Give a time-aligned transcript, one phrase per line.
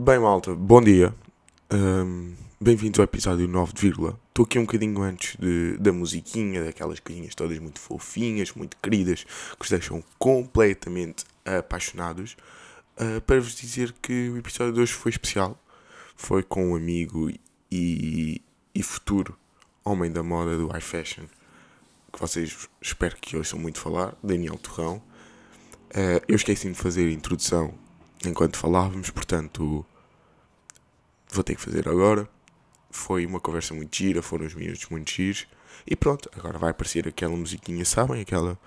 [0.00, 1.12] Bem, malta, bom dia.
[1.68, 4.16] Ahm, Bem-vindos ao episódio 9 de vírgula.
[4.28, 9.24] Estou aqui um bocadinho antes de, da musiquinha, daquelas coisinhas todas muito fofinhas, muito queridas,
[9.24, 12.36] que os deixam completamente apaixonados,
[12.96, 15.60] ah, para vos dizer que o episódio de hoje foi especial.
[16.14, 17.28] Foi com um amigo
[17.68, 18.40] e,
[18.72, 19.36] e futuro
[19.84, 21.24] homem da moda do high fashion,
[22.12, 25.02] que vocês espero que ouçam muito falar, Daniel Torrão.
[25.92, 27.74] Ah, eu esqueci de fazer a introdução
[28.24, 29.84] enquanto falávamos, portanto
[31.30, 32.28] vou ter que fazer agora.
[32.90, 35.46] Foi uma conversa muito gira, foram uns minutos muito giros.
[35.86, 38.22] E pronto, agora vai aparecer aquela musiquinha, sabem?
[38.22, 38.58] Aquela.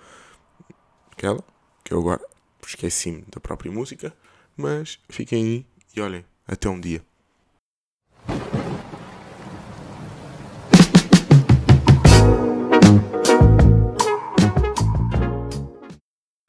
[1.10, 1.42] Aquela.
[1.84, 2.20] Que eu agora
[2.66, 4.14] esqueci-me da própria música.
[4.56, 5.66] Mas fiquem aí
[5.96, 7.04] e olhem, até um dia.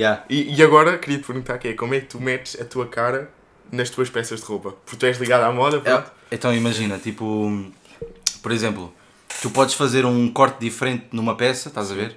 [0.02, 0.26] Yeah.
[0.28, 2.88] E, e agora queria te perguntar que é como é que tu metes a tua
[2.88, 3.30] cara
[3.72, 4.72] nas tuas peças de roupa?
[4.72, 6.12] Porque tu és ligado à moda, pronto.
[6.32, 7.72] É, então imagina, tipo,
[8.42, 8.92] por exemplo,
[9.40, 12.16] tu podes fazer um corte diferente numa peça, estás a ver?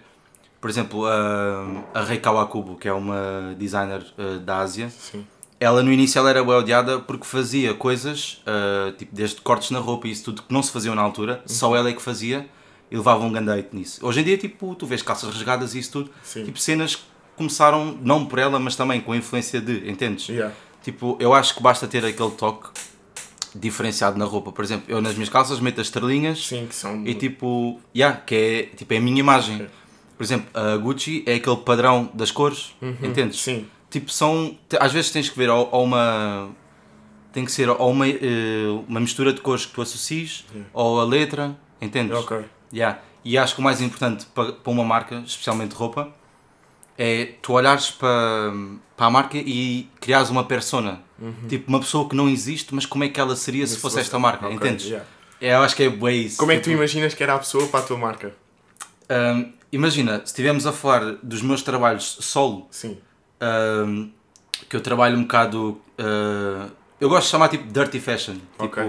[0.58, 5.26] Por exemplo, a, a Rei Kawakubo, que é uma designer uh, da Ásia, Sim.
[5.60, 9.80] ela no início ela era bem odiada porque fazia coisas, uh, tipo, desde cortes na
[9.80, 12.48] roupa e isso tudo que não se faziam na altura, só ela é que fazia
[12.90, 14.00] e levava um grande hate nisso.
[14.06, 16.42] Hoje em dia, tipo, tu vês calças rasgadas e isso tudo, Sim.
[16.44, 20.28] tipo, cenas que começaram, não por ela, mas também com a influência de, entendes?
[20.28, 20.54] Yeah.
[20.82, 22.68] Tipo, eu acho que basta ter aquele toque
[23.54, 24.52] diferenciado na roupa.
[24.52, 27.06] Por exemplo, eu nas minhas calças meto as estrelinhas Sim, que são.
[27.06, 29.66] e tipo, yeah, que é, tipo, é a minha imagem.
[30.16, 33.40] Por exemplo, a Gucci é aquele padrão das cores, entendes?
[33.40, 33.66] Sim.
[33.90, 34.56] Tipo, são.
[34.80, 36.50] Às vezes tens que ver ou, ou uma.
[37.32, 38.18] Tem que ser ou uma, eh,
[38.88, 42.16] uma mistura de cores que tu associes, ou a letra, entendes?
[42.16, 42.44] Ok.
[42.72, 42.98] Yeah.
[43.22, 46.14] E acho que o mais importante para uma marca, especialmente roupa,
[46.98, 48.52] é tu olhares para,
[48.96, 51.02] para a marca e criares uma persona.
[51.48, 53.94] Tipo, uma pessoa que não existe, mas como é que ela seria se Se fosse
[53.96, 54.84] fosse- esta marca, ok, entendes?
[54.86, 55.06] yeah.
[55.40, 56.36] É, eu acho que é bem isso.
[56.38, 58.34] Como é que tu Tipo, imaginas que era a pessoa para a tua marca?
[59.10, 62.98] hum, imagina, se estivermos a falar dos meus trabalhos solo, Sim.
[63.86, 64.10] hum,
[64.68, 65.80] que eu trabalho um bocado.
[65.98, 68.34] uh, eu gosto de chamar tipo dirty fashion.
[68.34, 68.82] Tipo, Ok.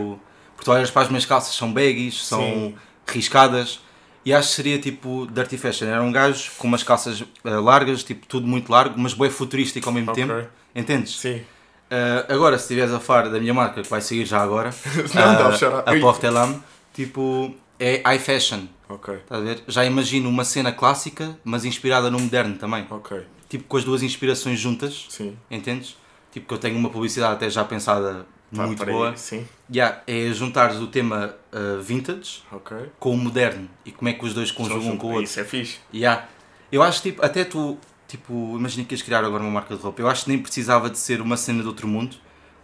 [0.56, 2.76] porque tu olhas para as minhas calças, são baggies, são Sim.
[3.08, 3.80] riscadas.
[4.28, 5.88] E acho que seria tipo dirty fashion.
[5.88, 7.28] Era um gajo com umas calças uh,
[7.64, 10.22] largas, tipo tudo muito largo, mas bem futurístico ao mesmo Ok.
[10.22, 10.50] tempo.
[10.76, 11.18] Entendes?
[11.18, 11.38] Sim.
[11.38, 14.72] Uh, agora, se estiveres a falar da minha marca, que vai sair já agora,
[15.16, 15.98] Não, uh, a.
[16.02, 16.62] Portelam,
[16.94, 18.66] tipo, é high fashion.
[18.90, 19.14] Ok.
[19.16, 19.64] Estás a ver?
[19.66, 22.86] Já imagino uma cena clássica, mas inspirada no moderno também.
[22.90, 23.22] Ok.
[23.48, 25.06] Tipo, com as duas inspirações juntas.
[25.08, 25.38] Sim.
[25.50, 25.96] Entendes?
[26.34, 29.16] Tipo que eu tenho uma publicidade até já pensada Tá, muito boa.
[29.18, 29.46] Sim.
[29.74, 32.78] Yeah, é juntares o tema uh, vintage Ok.
[33.00, 35.24] com o moderno e como é que os dois conjugam São- com o outro.
[35.26, 35.78] Isso é fixe.
[35.94, 36.28] Yeah.
[36.72, 37.78] Eu acho tipo, até tu,
[38.08, 40.02] tipo, imagina que ias criar agora uma marca de roupa.
[40.02, 42.16] Eu acho que nem precisava de ser uma cena de outro mundo,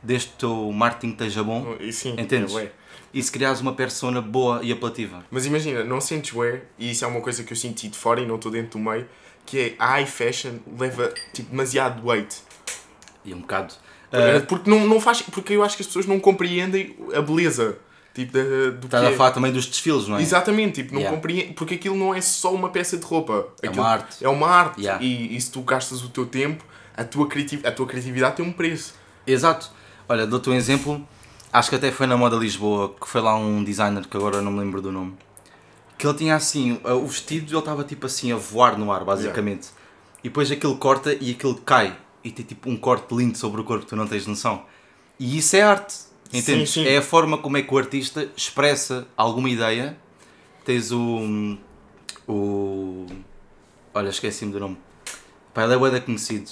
[0.02, 2.16] desde que o teu marketing esteja bom E sim.
[2.18, 2.56] Entendes?
[2.56, 2.72] é
[3.14, 5.24] e se criares uma persona boa e apelativa.
[5.30, 8.20] Mas imagina, não sentes bué, e isso é uma coisa que eu senti de fora
[8.20, 9.08] e não estou dentro do meio,
[9.46, 12.38] que é a high fashion leva tipo, demasiado weight.
[13.24, 13.74] E um bocado.
[14.14, 15.24] Eh, Uh, Porque não, não faz.
[15.24, 17.78] Porque eu acho que as pessoas não compreendem a beleza
[18.14, 19.16] tipo, da, do Estás a é.
[19.16, 20.22] falar também dos desfiles, não é?
[20.22, 21.54] Exatamente, tipo, não Yeah.
[21.56, 23.48] Porque aquilo não é só uma peça de roupa.
[23.62, 24.26] É Aquilo uma arte.
[24.26, 24.82] É uma arte.
[24.82, 25.04] Yeah.
[25.04, 26.64] E, e se tu gastas o teu tempo,
[26.96, 28.94] a tua, criativ a tua criatividade tem um preço.
[29.26, 29.72] Exato.
[30.08, 31.06] Olha, dou-te um exemplo.
[31.52, 34.52] Acho que até foi na Moda Lisboa que foi lá um designer que agora não
[34.52, 35.16] me lembro do nome.
[35.98, 39.04] Que ele tinha assim, uh, o vestido ele estava tipo assim a voar no ar,
[39.04, 39.70] basicamente.
[40.24, 41.96] E depois aquilo corta e aquilo cai.
[42.24, 44.64] E tem tipo um corte lindo sobre o corpo, tu não tens noção.
[45.20, 45.96] E isso é arte.
[46.32, 46.72] Entendes?
[46.72, 46.90] Sim, sim.
[46.90, 49.98] É a forma como é que o artista expressa alguma ideia.
[50.66, 51.58] Tens o.
[52.28, 53.06] O.
[53.94, 54.78] Olha, esqueci-me do nome.
[55.54, 56.50] Pá, ele é da conhecido.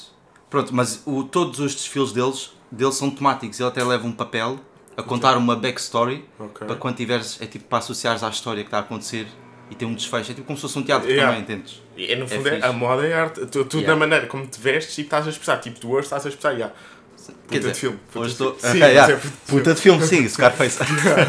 [0.49, 3.59] Pronto, mas o, todos os desfiles deles, deles são temáticos.
[3.59, 4.59] Ele até leva um papel
[4.95, 6.67] a contar uma backstory Ok.
[6.67, 9.27] para quando tiveres, é tipo para associares à história que está a acontecer
[9.71, 10.31] e tem um desfecho.
[10.31, 11.31] É tipo como se fosse um teatro Yeah.
[11.35, 11.81] também, entendes?
[11.97, 12.65] E, no É fundo, é fixe.
[12.67, 13.45] a moda é arte.
[13.47, 13.87] Tu, tu Yeah.
[13.93, 15.57] da maneira como te vestes e estás a expressar.
[15.59, 16.51] Tipo, tu hoje estás a expressar.
[16.53, 16.75] Yeah.
[16.75, 17.99] Puta Quer dizer, de filme.
[18.11, 18.55] Puta de estou.
[18.55, 18.71] filme.
[18.77, 19.13] Sim, Ah, yeah.
[19.13, 20.79] é puta Puta de filme, sim, Scarface.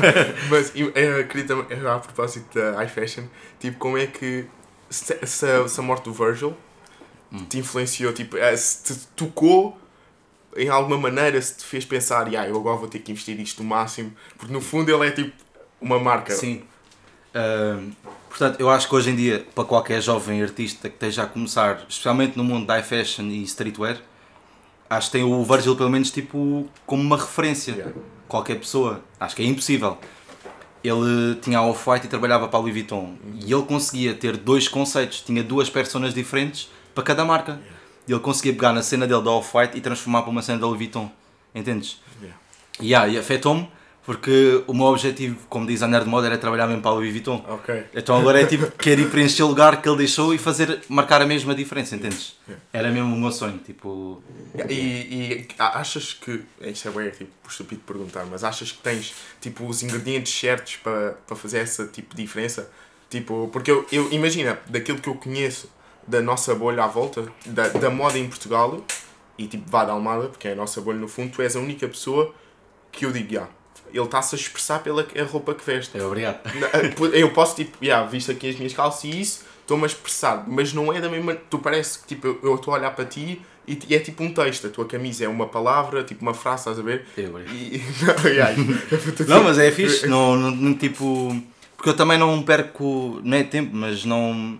[0.50, 3.24] Mas eu, eu queria também, a propósito da high fashion,
[3.60, 4.46] tipo, como é que
[4.90, 6.54] se, se, a- se a morte do Virgil
[7.32, 7.44] Hum.
[7.46, 9.78] te influenciou, tipo, eh, se te tocou
[10.54, 13.62] em alguma maneira, se te fez pensar, yeah, eu agora vou ter que investir isto
[13.62, 15.32] no máximo, porque no fundo ele é tipo
[15.80, 16.34] uma marca.
[16.34, 16.62] Sim.
[17.34, 17.92] Ahm,
[18.32, 21.84] portanto, eu acho que hoje em dia, para qualquer jovem artista que esteja a começar,
[21.86, 23.98] especialmente no mundo da fashion e streetwear,
[24.88, 27.72] acho que tem o Virgil pelo menos tipo como uma referência.
[27.72, 27.92] Yeah.
[28.26, 29.02] Qualquer pessoa.
[29.20, 29.98] Acho que é impossível.
[30.82, 33.16] Ele tinha a Off-White e trabalhava para a Louis Vuitton.
[33.34, 37.60] E ele conseguia ter dois conceitos, tinha duas personas diferentes para cada marca.
[38.08, 40.66] E ele conseguia pegar na cena dele da Off-White e transformar para uma cena da
[40.66, 41.10] Louis Vuitton.
[41.54, 42.00] Entendes?
[42.20, 42.38] Yeah.
[42.80, 43.68] Yeah, e afetou-me
[44.04, 47.44] porque o meu objetivo como designer de moda era trabalhar mesmo para a Louis Vuitton.
[47.48, 47.84] Ok.
[47.94, 51.22] Então agora é tipo, quero ir preencher o lugar que ele deixou e fazer, marcar
[51.22, 52.36] a mesma diferença, entendes?
[52.48, 52.64] Yeah.
[52.72, 54.22] Era mesmo o meu sonho, tipo...
[54.68, 56.42] E, e achas que.
[56.60, 61.12] Isto é bem tipo, estúpido perguntar, mas achas que tens tipo os ingredientes certos para,
[61.26, 62.70] para fazer essa tipo diferença?
[63.08, 65.70] Tipo, porque eu, eu imagina, daquilo que eu conheço
[66.06, 68.84] da nossa bolha à volta, da, da moda em Portugal,
[69.38, 71.60] e tipo vá da Almada, porque é a nossa bolha no fundo, tu és a
[71.60, 72.34] única pessoa
[72.90, 73.48] que eu digo, já,
[73.92, 75.96] ele está-se a expressar pela roupa que veste.
[75.98, 76.40] É, obrigado.
[77.12, 80.72] Eu posso, tipo, yeah, visto aqui as minhas calças e isso, estou-me a expressar, mas
[80.72, 81.34] não é da mesma.
[81.34, 84.32] Tu parece que, tipo, eu- estou a olhar para ti e, e é tipo um
[84.32, 84.66] texto.
[84.66, 87.06] A tua camisa é uma palavra, tipo uma frase, estás a ver?
[87.16, 87.54] É, obrigado.
[87.54, 87.82] E.
[88.04, 88.54] Não, yeah,
[89.28, 91.36] Não, mas é fixe, não, não, tipo...
[91.76, 94.56] Porque eu também não perco, não é tempo, mas não...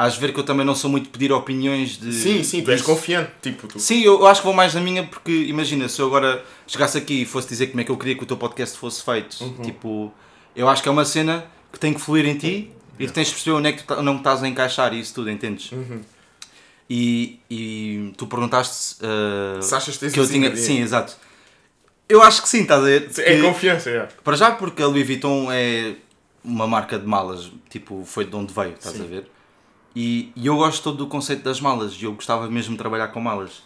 [0.00, 2.12] Hás de ver que eu também não sou muito pedir opiniões de...
[2.12, 3.32] Sim, sim, tu és confiante.
[3.42, 3.80] Tipo, tu.
[3.80, 6.96] Sim, eu, eu acho que vou mais na minha porque, imagina, se eu agora chegasse
[6.96, 9.42] aqui e fosse dizer como é que eu queria que o teu podcast fosse feito,
[9.42, 9.62] Uhum.
[9.62, 10.14] tipo,
[10.54, 13.26] eu acho que é uma cena que tem que fluir em ti e que tens
[13.26, 15.72] de perceber onde é que tu tá- não estás a encaixar e isso tudo, entendes?
[15.72, 16.00] Uhum.
[16.88, 20.54] E, e tu perguntaste uh, Se achas que tens que eu os tinha.
[20.56, 21.16] Sim, exato.
[22.08, 23.10] Eu acho que sim, estás a ver?
[23.18, 24.08] É Que- confiança, é.
[24.24, 25.96] para já porque a Louis Vuitton é
[26.42, 29.02] uma marca de malas, tipo, foi de onde veio, estás Sim.
[29.02, 29.28] a ver?
[30.00, 33.08] E, e eu gosto todo do conceito das malas, e eu gostava mesmo de trabalhar
[33.08, 33.64] com malas.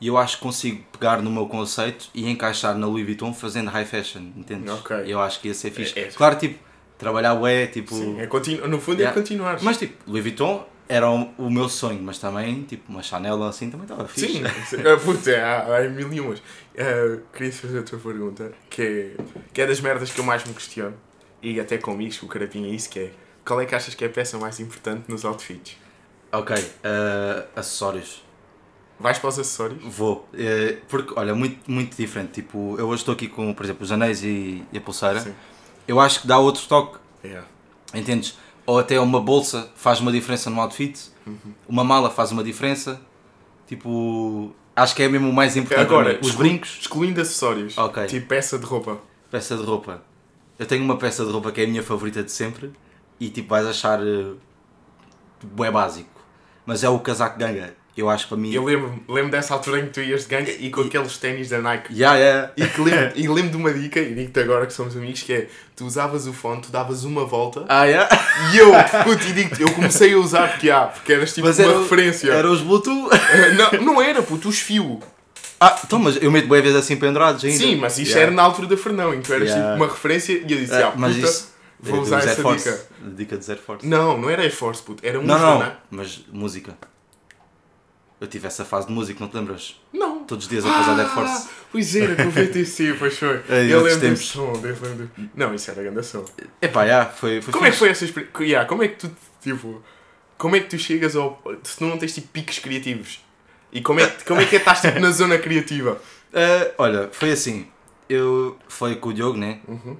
[0.00, 3.70] E eu acho que consigo pegar no meu conceito e encaixar na Louis Vuitton fazendo
[3.70, 4.70] high fashion, entendes?
[4.72, 4.96] Ok.
[5.04, 5.98] Eu acho que ia ser fixe.
[5.98, 6.60] É- é- Claro, tipo,
[6.96, 7.92] trabalhar bué, tipo...
[7.92, 8.68] Sim, é continu...
[8.68, 9.18] No fundo Yeah.
[9.18, 9.58] é continuar.
[9.62, 13.68] Mas tipo, Louis Vuitton era o, o meu sonho, mas também, tipo, uma Chanel assim
[13.68, 14.34] também estava fixe.
[14.34, 16.40] Sim, ah, putz, é, há, há mil e umas.
[16.78, 19.16] Ah, queria fazer outra pergunta, que é,
[19.52, 20.94] que é das merdas que eu mais me questiono,
[21.42, 23.10] e até com isso, o carapinha é isso, que é,
[23.44, 25.76] qual é que achas que é a peça mais importante nos outfits?
[26.32, 28.22] Ok, uh, acessórios.
[28.98, 29.82] Vais para os acessórios?
[29.84, 32.32] Vou, eh, porque olha, muito, muito diferente.
[32.32, 35.18] Tipo, eu hoje estou aqui com, por exemplo, os anéis e, e a pulseira.
[35.20, 35.34] Sim.
[35.86, 37.46] Eu acho que dá outro toque, Yeah.
[37.92, 38.38] entendes?
[38.66, 41.36] Ou até uma bolsa faz uma diferença no outfit, Uhum.
[41.68, 43.00] uma mala faz uma diferença.
[43.66, 45.86] Tipo, acho que é mesmo o mais importante.
[45.86, 46.18] Agora, mim.
[46.22, 48.06] os brincos, Excluindo acessórios, Ok.
[48.06, 48.98] tipo peça de roupa.
[49.30, 50.02] peça de roupa.
[50.58, 52.70] Eu tenho uma peça de roupa que é a minha favorita de sempre
[53.20, 54.36] e tipo vais achar uh,
[55.64, 56.08] é básico,
[56.66, 57.74] mas é o casaco ganga.
[57.96, 58.52] Eu acho que para mim.
[58.52, 61.48] Eu lembro, lembro dessa altura em que tu ias de ganga e com aqueles ténis
[61.50, 61.94] da Nike.
[61.94, 62.52] Yeah, yeah.
[62.56, 65.32] E, que lembro, e lembro de uma dica, e digo-te agora que somos amigos, que
[65.32, 68.08] é, tu usavas o fone, tu davas uma volta, Ah, yeah.
[68.52, 68.72] e eu,
[69.04, 71.78] puto, e digo-te, eu comecei a usar porque há, porque eras tipo Mas uma era,
[71.82, 72.32] referência.
[72.32, 73.10] era os Bluetooth.
[73.56, 74.98] Não, não era, puto, os fios.
[75.60, 77.56] Ah, então, mas eu meto bem vezes assim pendurados ainda.
[77.58, 78.22] Sim, mas isto Yeah.
[78.26, 79.70] era na altura da Fernão, em que tu eras Yeah.
[79.72, 81.53] tipo uma referência e eu disse, Ah, ah, mas puta, isso.
[81.80, 82.70] Vou é usar essa Force.
[82.70, 82.86] dica.
[83.16, 83.86] Dica de Air Force.
[83.86, 85.76] Não, não era Air Force, puto, era não, música, não, não é?
[85.90, 86.78] mas música.
[88.20, 89.78] Eu tive essa fase de música, não te lembras?
[89.92, 90.24] Não.
[90.24, 91.48] Todos os dias a passar Air Ah, Force.
[91.70, 93.42] pois era, com o VTC, pois foi.
[93.48, 95.10] Ei, eu lembro desse som, desse lembro.
[95.34, 96.24] Não, isso era grande som.
[96.62, 97.78] Epá, já, foi, foi Como é que fixe.
[97.80, 98.42] foi essa experiência?
[98.44, 99.10] Yeah, como é que tu,
[99.42, 99.82] tipo,
[100.38, 101.42] como é que tu chegas ao...
[101.64, 103.22] Se tu não tens, tipo, picos criativos?
[103.72, 106.00] E como é, que- como é que é estás, tipo, na zona criativa?
[106.32, 107.66] Ah, olha, foi assim.
[108.08, 109.60] Eu falei com o Diogo, né?
[109.68, 109.96] Uhum.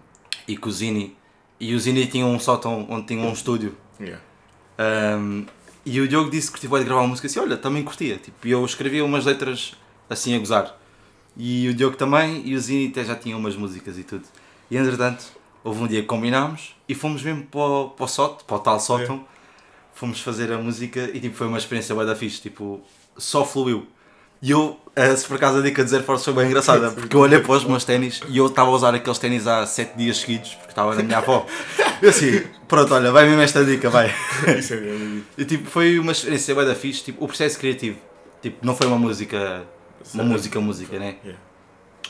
[0.49, 1.17] E com o Zini.
[1.59, 3.77] E o Zini tinha um sótão onde tinha um estúdio.
[4.01, 4.23] Yeah.
[4.79, 5.47] Um,
[5.87, 8.17] e o Diogo disse que curtia bué de gravar uma música assim, olha, também curtia.
[8.17, 9.75] Tipo, e eu escrevia umas letras
[10.09, 10.79] assim a gozar.
[11.37, 14.25] E o Diogo também, e o Zini até já tinha umas músicas e tudo.
[14.71, 15.25] E entretanto,
[15.63, 18.61] houve um dia que combinámos e fomos mesmo para o, para o sótão, para o
[18.61, 19.25] tal sótão.
[19.93, 22.81] Fomos fazer a música e tipo, foi uma experiência bué da fixe, tipo,
[23.17, 23.87] só fluiu.
[24.45, 27.17] E eu, eh, se por acaso a dica de Zero Force foi bem engraçada, porque
[27.17, 29.97] eu olhei para os meus ténis e eu estava a usar aqueles ténis há 7
[29.97, 31.47] dias seguidos, porque estava na minha avó.
[32.03, 34.15] Eu assim, pronto, olha, vai mesmo esta dica, vai.
[34.59, 35.23] Isso é.
[35.39, 37.97] E tipo, foi uma experiência bem da fixe, tipo, o processo criativo.
[38.43, 39.63] Tipo, não foi uma música,
[40.13, 40.29] uma Sim.
[40.29, 41.17] música, música, né?
[41.25, 41.43] Yeah.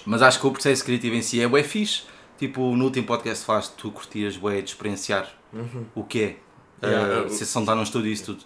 [0.05, 2.03] Mas acho que o processo criativo em si é bué fixe.
[2.37, 5.33] Tipo, no último podcast falaste, tu curtias bué de experienciar
[5.95, 6.37] o que é.
[6.85, 8.45] Yeah, uh, sessão está num estúdio e isso tudo.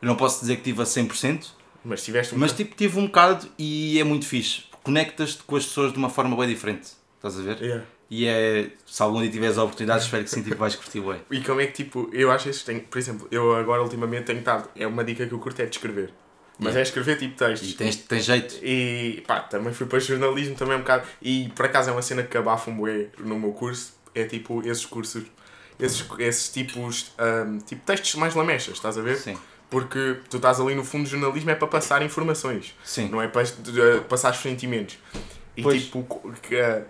[0.00, 1.46] Eu não posso dizer que tive a 100%,
[1.84, 2.38] Mas tiveste um...
[2.38, 4.64] mas tipo, tive um bocado e é muito fixe.
[4.82, 6.92] Conectas-te com as pessoas de uma forma bem diferente.
[7.16, 7.60] Estás a ver?
[7.60, 7.84] Yeah.
[8.10, 11.20] E é, se algum dia tiveres a oportunidade, espero que sim, tipo, vais curtir bué.
[11.30, 12.80] E como é que, tipo, eu acho que tenho...
[12.82, 14.68] Por exemplo, eu agora ultimamente tenho estado...
[14.76, 16.12] É uma dica que eu curto é de escrever.
[16.58, 16.80] Mas Yeah.
[16.80, 17.70] é escrever, tipo, textos.
[17.70, 18.54] E tens, tens jeito.
[18.62, 21.04] E pá, também fui para jornalismo também um bocado.
[21.20, 23.94] E por acaso é uma cena que abafa um bué no meu curso.
[24.14, 25.24] É tipo esses cursos,
[25.80, 29.16] esses, esses tipos, ahm, tipo textos mais lamechas, estás a ver?
[29.16, 29.36] Sim,
[29.74, 33.08] Porque tu estás ali no fundo do jornalismo é para passar informações, sim.
[33.08, 34.96] não é para eh, passar os sentimentos.
[35.56, 35.82] E Pois.
[35.82, 36.84] tipo, que, eh,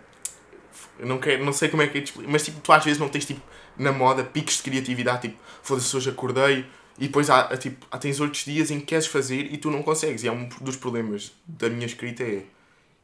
[0.98, 3.00] não, quero, não sei como é que é de explicar, mas tipo, tu às vezes
[3.00, 3.40] não tens tipo
[3.78, 6.66] na moda picos de criatividade, tipo, foda-se, hoje acordei.
[6.98, 9.70] E depois há, há, tipo, há, tens outros dias em que queres fazer e tu
[9.70, 10.22] não consegues.
[10.22, 12.42] E é um dos problemas da minha escrita é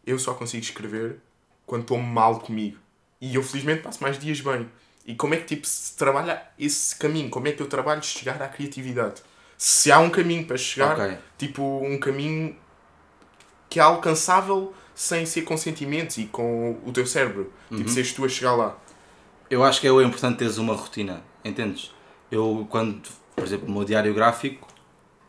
[0.06, 1.16] eu só consigo escrever
[1.64, 2.76] quando estou mal comigo.
[3.18, 4.68] E eu felizmente passo mais dias bem.
[5.06, 7.30] E como é que tipo, se trabalha esse caminho?
[7.30, 9.22] Como é que eu trabalho chegar à criatividade?
[9.62, 11.18] Se há um caminho para chegar, Ok.
[11.36, 12.56] tipo um caminho
[13.68, 17.52] que é alcançável sem ser com sentimentos e com o teu cérebro.
[17.68, 18.74] Tipo, seres tu a chegar lá.
[19.50, 21.92] Eu acho que é o importante teres uma rotina, entendes?
[22.30, 23.02] Eu, quando,
[23.36, 24.66] por exemplo, no meu diário gráfico,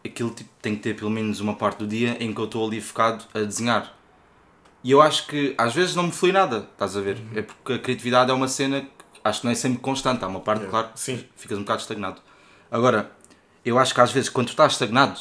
[0.06, 2.66] aquilo tipo, tem que ter pelo menos uma parte do dia em que eu estou
[2.66, 3.94] ali focado a desenhar.
[4.82, 7.18] E eu acho que às vezes não me flui nada, estás a ver?
[7.36, 8.88] É porque a criatividade é uma cena que
[9.26, 10.24] acho que não é sempre constante.
[10.24, 10.72] Há uma parte, Yeah.
[10.86, 11.22] claro, Sim.
[11.36, 12.22] ficas um bocado estagnado.
[12.72, 13.12] Agora,
[13.64, 15.20] eu acho que às vezes quando tu estás estagnado,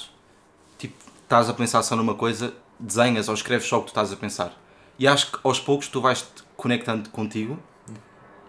[0.79, 4.13] tipo, estás a pensar só numa coisa, desenhas ou escreves só o que tu estás
[4.13, 4.59] a pensar.
[4.99, 7.59] E acho que aos poucos tu vais te conectando contigo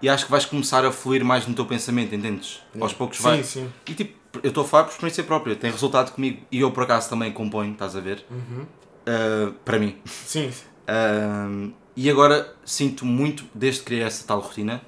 [0.02, 2.62] e acho que vais começar a fluir mais no teu pensamento, entendes?
[2.80, 3.44] Aos poucos Sim, vai.
[3.44, 3.72] sim.
[3.88, 6.42] E tipo, eu estou a falar por experiência própria, tem resultado comigo.
[6.52, 8.26] E eu por acaso também componho, estás a ver?
[8.30, 8.64] Uhum.
[8.64, 9.98] Uh, para mim.
[10.06, 10.52] Sim.
[10.92, 14.82] Um, e agora sinto muito, desde que criei essa tal rotina,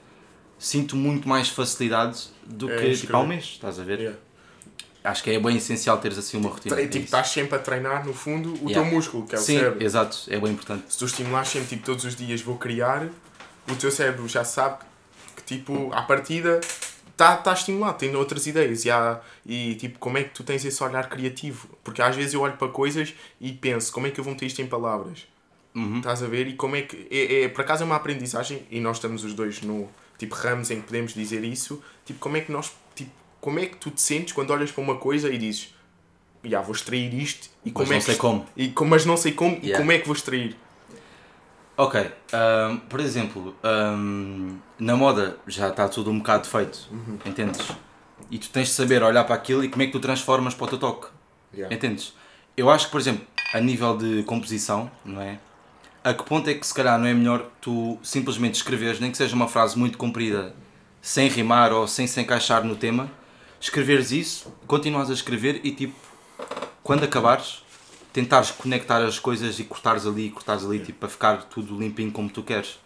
[0.57, 3.99] sinto muito mais facilidade do É que tipo, há um mês, estás a ver?
[3.99, 4.19] Yeah.
[5.03, 6.75] Acho que é bem essencial teres assim uma rotina.
[6.75, 8.73] Tre- é tipo, estás sempre a treinar, no fundo, o Yeah.
[8.73, 9.83] teu músculo, que é o Sim, cérebro.
[9.83, 10.85] exato, é bem importante.
[10.89, 13.07] Se tu estimulares sempre, tipo, todos os dias vou criar,
[13.69, 14.77] o teu cérebro já sabe
[15.35, 16.61] que, tipo, à partida
[17.11, 18.85] está tá estimulado, tem outras ideias.
[18.85, 21.67] E, há, e, tipo, como é que tu tens esse olhar criativo?
[21.83, 24.45] Porque às vezes eu olho para coisas e penso, como é que eu vou meter
[24.45, 25.27] isto em palavras?
[25.75, 25.97] Uhum.
[25.97, 26.47] Estás a ver?
[26.47, 27.07] E como é que.
[27.11, 30.69] É, é, por acaso é uma aprendizagem, e nós estamos os dois no tipo ramos
[30.69, 31.81] em que podemos dizer isso.
[32.05, 32.71] Tipo, como é que nós.
[33.43, 35.75] Como é que tu te sentes quando olhas para uma coisa e dizes,
[36.45, 38.05] já vou extrair isto e como não é que.
[38.05, 38.45] sei como.
[38.55, 39.79] E, como- mas não sei como e Yeah.
[39.79, 40.55] como é que vou extrair.
[41.75, 47.17] Ok, ahm, por exemplo, ahm, na moda já está tudo um bocado feito, Uhum.
[47.25, 47.67] entendes?
[48.31, 50.63] E tu tens de saber olhar para aquilo e como é que tu transformas para
[50.63, 51.07] o teu toque,
[51.53, 51.75] Yeah.
[51.75, 52.13] entendes?
[52.55, 55.37] Eu acho que, por exemplo, a nível de composição, não é?
[56.01, 59.17] A que ponto é que se calhar não é melhor tu simplesmente escreveres, nem que
[59.17, 60.55] seja uma frase muito comprida,
[61.01, 63.11] sem rimar ou sem se encaixar no tema,
[63.63, 65.95] escreveres isso, continuas a escrever e tipo,
[66.83, 67.63] quando acabares,
[68.11, 72.29] tentares conectar as coisas e cortares ali, cortares ali, tipo, para ficar tudo limpinho como
[72.29, 72.77] tu queres.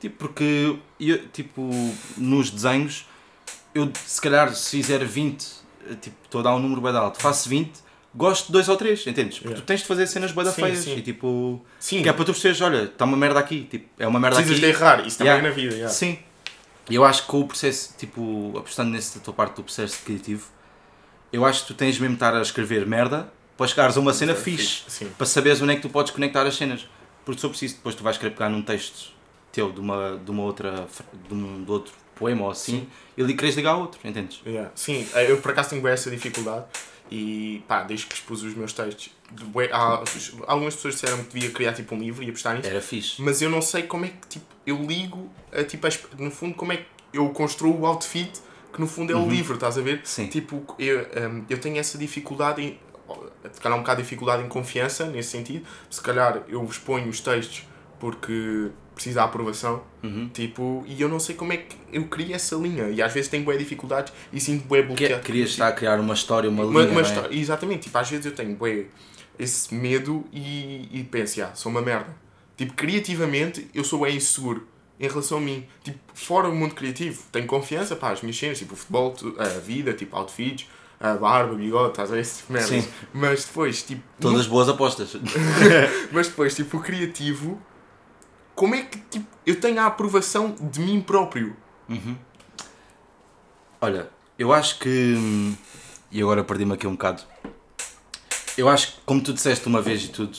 [0.00, 1.70] Tipo, porque, eu, tipo,
[2.18, 3.06] nos desenhos,
[3.74, 5.46] eu se calhar se fizer 20,
[5.88, 7.72] eh, tipo, estou a dar um número bem alto, faço 20,
[8.14, 9.38] gosto de dois ou três, entendes?
[9.38, 9.62] Porque Yeah.
[9.62, 10.96] tu tens de fazer cenas Sim, feias sim.
[10.96, 14.06] e tipo, Sim, que é para tu perceberes, olha, está uma merda aqui, tipo, é
[14.08, 14.66] uma merda precisas aqui.
[14.72, 15.46] de errar, isso também Yeah.
[15.46, 15.74] é na vida.
[15.74, 15.94] yeah.
[15.94, 16.18] Sim.
[16.88, 20.46] E eu acho que com o processo, tipo, apostando nessa tua parte do processo criativo,
[21.32, 24.12] eu acho que tu tens mesmo de estar a escrever merda para chegares a uma
[24.12, 25.10] cena fixe, Sim.
[25.16, 26.86] para saberes onde é que tu podes conectar as cenas.
[27.24, 29.10] Porque se eu preciso, depois tu vais querer pegar num texto
[29.50, 30.86] teu de uma, de uma outra,
[31.26, 32.88] de um de outro poema ou assim, Sim.
[33.16, 34.40] e ali queres ligar a outro, entendes?
[34.46, 34.70] Yeah.
[34.74, 36.66] Sim, eh, eu por acaso tenho essa dificuldade
[37.10, 39.10] e pá, desde que expus os meus textos,
[39.72, 40.02] há-
[40.46, 43.20] algumas pessoas disseram que devia criar tipo um livro e apostar nisso, Era fixe.
[43.22, 46.54] mas eu não sei como é que tipo, eu ligo, a, tipo, as- no fundo,
[46.54, 48.30] como é que eu construo o outfit
[48.72, 49.94] que no fundo é o livro, estás a ver?
[49.98, 50.00] Uhum.
[50.04, 50.26] Sim.
[50.26, 52.78] Tipo, eu, hum, eu tenho essa dificuldade em.
[53.52, 55.64] Se calhar um bocado de dificuldade em confiança nesse sentido.
[55.88, 57.62] Se calhar eu exponho os textos
[57.98, 59.82] porque precisa de aprovação.
[60.02, 60.28] Uhum.
[60.32, 62.88] Tipo, e eu não sei como é que eu crio essa linha.
[62.88, 65.22] E às vezes tenho boas dificuldades e sinto Que, bloqueado.
[65.22, 67.34] querias estar a criar uma história, uma, Uma- linha, uma é?
[67.34, 68.86] Exatamente, tipo, às vezes eu tenho bué,
[69.38, 72.14] esse medo e, e penso, ah, sou uma merda.
[72.56, 74.66] Tipo, criativamente eu sou bem inseguro
[74.98, 75.66] em relação a mim.
[75.84, 79.44] Tipo, fora o mundo criativo, tenho confiança, pá, as minhas cenas, tipo, o futebol, a
[79.60, 80.66] vida, tipo, outfits,
[80.98, 82.70] a barba, bigode, estás a ver, esse merdas.
[82.70, 82.88] Sim.
[83.12, 85.14] Mas depois, tipo, Todas boas apostas.
[86.12, 87.60] mas depois, tipo, o criativo,
[88.56, 91.54] como é que, tipo, eu tenho a aprovação de mim próprio?
[93.80, 94.08] Olha,
[94.38, 95.54] eu acho que.
[96.10, 97.22] E agora perdi-me aqui um bocado.
[98.56, 100.38] Eu acho que, como tu disseste uma vez e tudo,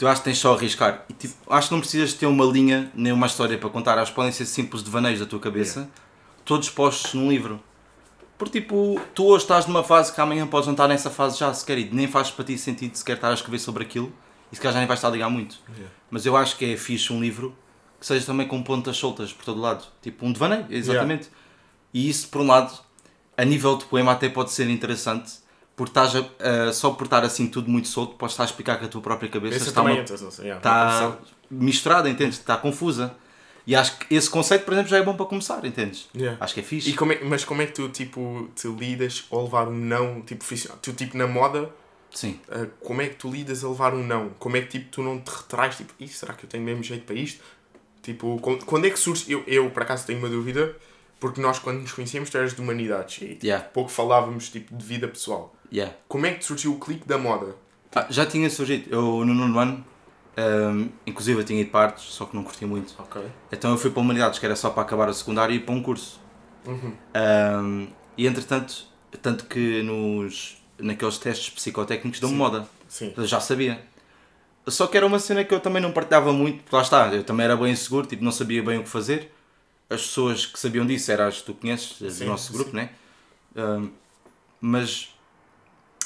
[0.00, 1.04] eu acho que tens só a arriscar.
[1.08, 3.98] E, tipo, acho que não precisas ter uma linha nem uma história para contar.
[3.98, 5.90] Acho que podem ser simples devaneios da tua cabeça,
[6.44, 7.60] todos postos num livro.
[8.38, 11.52] Porque, tipo, tu hoje estás numa fase que amanhã podes não estar nessa fase já
[11.52, 14.12] sequer e nem faz para ti sentido sequer estar a escrever sobre aquilo
[14.52, 15.56] e se calhar já nem vais estar a ligar muito.
[16.10, 17.54] Mas eu acho que é fixe um livro
[17.98, 19.84] que seja também com pontas soltas por todo lado.
[20.02, 21.28] Tipo um devaneio, exatamente.
[21.92, 22.72] E isso, por um lado,
[23.36, 25.32] a nível de poema até pode ser interessante,
[25.76, 28.78] porque estás a- a- só por estar assim tudo muito solto, podes estar a explicar
[28.78, 29.94] que a tua própria cabeça Essa está, uma- é,
[30.42, 31.18] yeah, está
[31.50, 32.38] misturada, entendes?
[32.38, 33.14] Está confusa.
[33.66, 36.08] E acho que esse conceito, por exemplo, já é bom para começar, entendes?
[36.16, 36.36] Yeah.
[36.42, 36.92] Acho que é fixe.
[36.94, 40.38] Como é, mas como é que tu, tipo, te lidas ao levar um não, tipo,
[40.38, 40.78] profissional?
[40.82, 41.70] Tu, tipo, na moda,
[42.12, 42.40] Sim.
[42.48, 44.30] Uh, como é que tu lidas a levar um não?
[44.38, 45.76] Como é que tipo, tu não te retrais?
[45.76, 47.42] Tipo, Ih, será que eu tenho mesmo jeito para isto?
[48.02, 49.30] Tipo, quando, é que surge?
[49.30, 50.74] Eu, eu, por acaso, tenho uma dúvida,
[51.20, 53.64] porque nós, quando nos conhecemos, tu eras de humanidades e tipo, Yeah.
[53.68, 55.54] pouco falávamos tipo, de vida pessoal.
[55.72, 55.94] Yeah.
[56.08, 57.54] Como é que surgiu o clique da moda?
[57.94, 58.88] Ah, já tinha surgido.
[58.90, 59.84] Eu, no nono ano,
[60.38, 62.94] Um, inclusive eu tinha ido para artes, só que não curti muito.
[62.98, 63.20] Ok.
[63.52, 65.74] Então eu fui para humanidades, que era só para acabar a secundária e ir para
[65.74, 66.18] um curso.
[66.66, 66.94] Uhum.
[67.14, 68.86] Um, e entretanto,
[69.20, 72.68] tanto que nos, naqueles testes psicotécnicos dão moda.
[72.88, 73.12] Sim.
[73.16, 73.80] Eu já sabia.
[74.66, 77.24] Só que era uma cena que eu também não partilhava muito, porque lá está, eu
[77.24, 79.32] também era bem inseguro, tipo, não sabia bem o que fazer.
[79.88, 82.76] As pessoas que sabiam disso eram as que tu conheces, Sim, do nosso grupo, sim.
[82.76, 82.90] né?
[83.56, 83.90] Um,
[84.60, 85.12] mas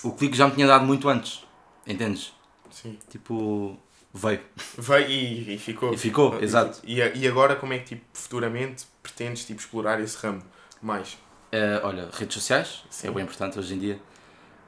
[0.02, 1.44] o clique já me tinha dado muito antes,
[1.86, 2.32] entendes?
[2.70, 2.98] Sim.
[3.10, 3.76] Tipo,
[4.12, 4.40] veio.
[4.78, 5.92] Veio e, e ficou.
[5.92, 6.80] E ficou, exato.
[6.84, 10.42] E, e agora como é que tipo, futuramente pretendes tipo, explorar esse ramo
[10.80, 11.14] mais?
[11.52, 13.08] Uh, olha, redes sociais, Sim.
[13.08, 14.00] é bem importante hoje em dia.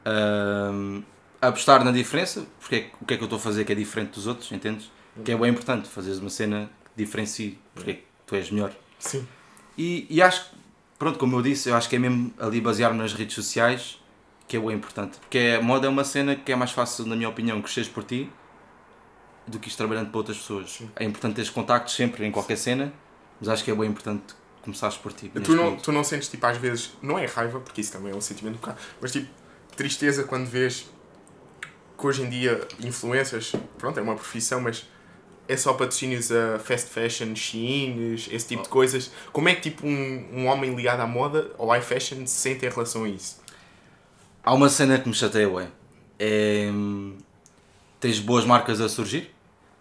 [0.07, 1.03] Um,
[1.41, 3.75] apostar na diferença, porque é, o que é que eu estou a fazer que é
[3.75, 4.91] diferente dos outros, entendes?
[5.25, 8.73] Que é bem importante, fazeres uma cena que diferencie, porque é que tu és melhor.
[8.99, 9.27] Sim.
[9.77, 10.57] E, e acho que,
[10.99, 13.99] pronto, como eu disse, eu acho que é mesmo ali basear-me nas redes sociais
[14.47, 15.19] que é bem importante.
[15.19, 18.05] Porque a moda é uma cena que é mais fácil, na minha opinião, cresceres por
[18.05, 18.31] ti
[19.47, 20.71] do que ir trabalhando para outras pessoas.
[20.71, 20.91] Sim.
[20.97, 22.93] É importante teres contactos sempre em qualquer cena,
[23.41, 25.29] mas acho que é bem importante começares por ti.
[25.29, 25.83] Tu não, momento.
[25.83, 28.55] tu não sentes tipo às vezes, não é raiva, porque isso também é um sentimento
[28.55, 29.29] do bocado, mas tipo
[29.77, 30.87] tristeza quando vês
[31.99, 34.87] que hoje em dia influências, pronto, é uma profissão, mas
[35.49, 39.11] é só patrocínios a fast fashion, Shein, esse tipo de coisas.
[39.33, 42.67] Como é que tipo um, um homem ligado à moda ou high fashion se sente
[42.67, 43.41] em relação a isso?
[44.43, 45.69] Há uma cena que me chateia, ué.
[46.19, 46.69] É.
[46.73, 47.17] hum,
[47.99, 49.31] Tens boas marcas a surgir.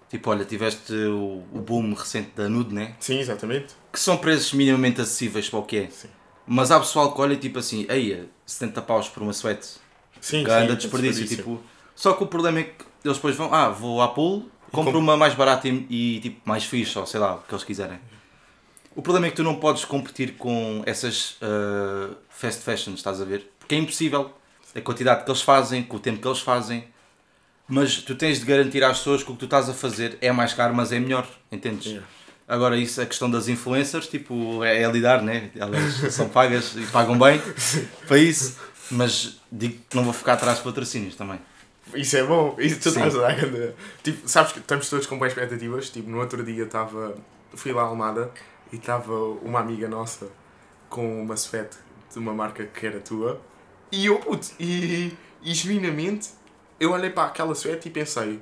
[0.09, 2.95] Tipo, olha, tiveste o, o boom recente da Nude, né?
[2.99, 3.75] Sim, exatamente.
[3.91, 5.89] Que são preços minimamente acessíveis para o que é.
[5.89, 6.07] Sim.
[6.47, 9.67] Mas há pessoal que olha tipo assim, eia, 70 paus por uma sweat.
[10.25, 11.27] Sim, sim, anda desperdício.
[11.27, 11.61] Tipo,
[11.93, 15.15] só que o problema é que eles depois vão, ah, vou à pool, compro uma
[15.15, 17.99] mais barata e, e, tipo mais fixe, ou sei lá, o que eles quiserem.
[18.95, 23.25] O problema é que tu não podes competir com essas ah, fast fashions, estás a
[23.25, 23.51] ver?
[23.59, 24.33] Porque é impossível.
[24.73, 26.85] A quantidade que eles fazem, com o tempo que eles fazem.
[27.67, 30.31] Mas tu tens de garantir às pessoas que o que tu estás a fazer é
[30.31, 31.85] mais caro, mas é melhor, entendes?
[31.85, 32.07] Yeah.
[32.47, 35.51] Agora, isso, a questão das influencers, tipo, é, é lidar, né?
[35.55, 37.39] Elas são pagas e pagam bem
[38.07, 38.57] para isso.
[38.91, 41.39] Mas digo que não vou ficar atrás de patrocínios também.
[41.93, 45.17] Isso é bom, isso tu estás a dar grande- Tipo, sabes que estamos todos com
[45.17, 45.89] boas expectativas.
[45.89, 47.15] Tipo, no outro dia estava.
[47.53, 48.31] Fui lá a Almada
[48.71, 50.27] e estava uma amiga nossa
[50.89, 51.77] com uma suéte
[52.11, 53.39] de uma marca que era tua.
[53.91, 56.29] E eu, puto, e, e genuinamente
[56.79, 58.39] eu olhei para aquela suéte e pensei.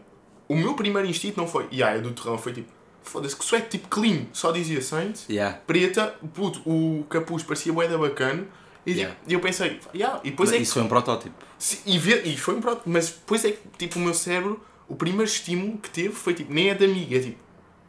[0.48, 1.68] O meu primeiro instinto não foi.
[1.72, 2.72] E ah, é do terrão, foi tipo.
[3.02, 5.26] Foda-se, que suéte tipo clean, só dizia Saints.
[5.30, 5.60] Yeah.
[5.68, 8.46] Preta, puto, o capuz parecia bué bacana.
[8.86, 9.16] E, Yeah.
[9.30, 10.20] eu pensei, yeah.
[10.24, 11.36] e depois é que isso foi um protótipo.
[11.58, 14.62] Sim, e, ver, e foi um pronto, mas depois é que tipo, o meu cérebro,
[14.90, 17.38] o primeiro estímulo que teve foi tipo, nem é de amiga, é tipo,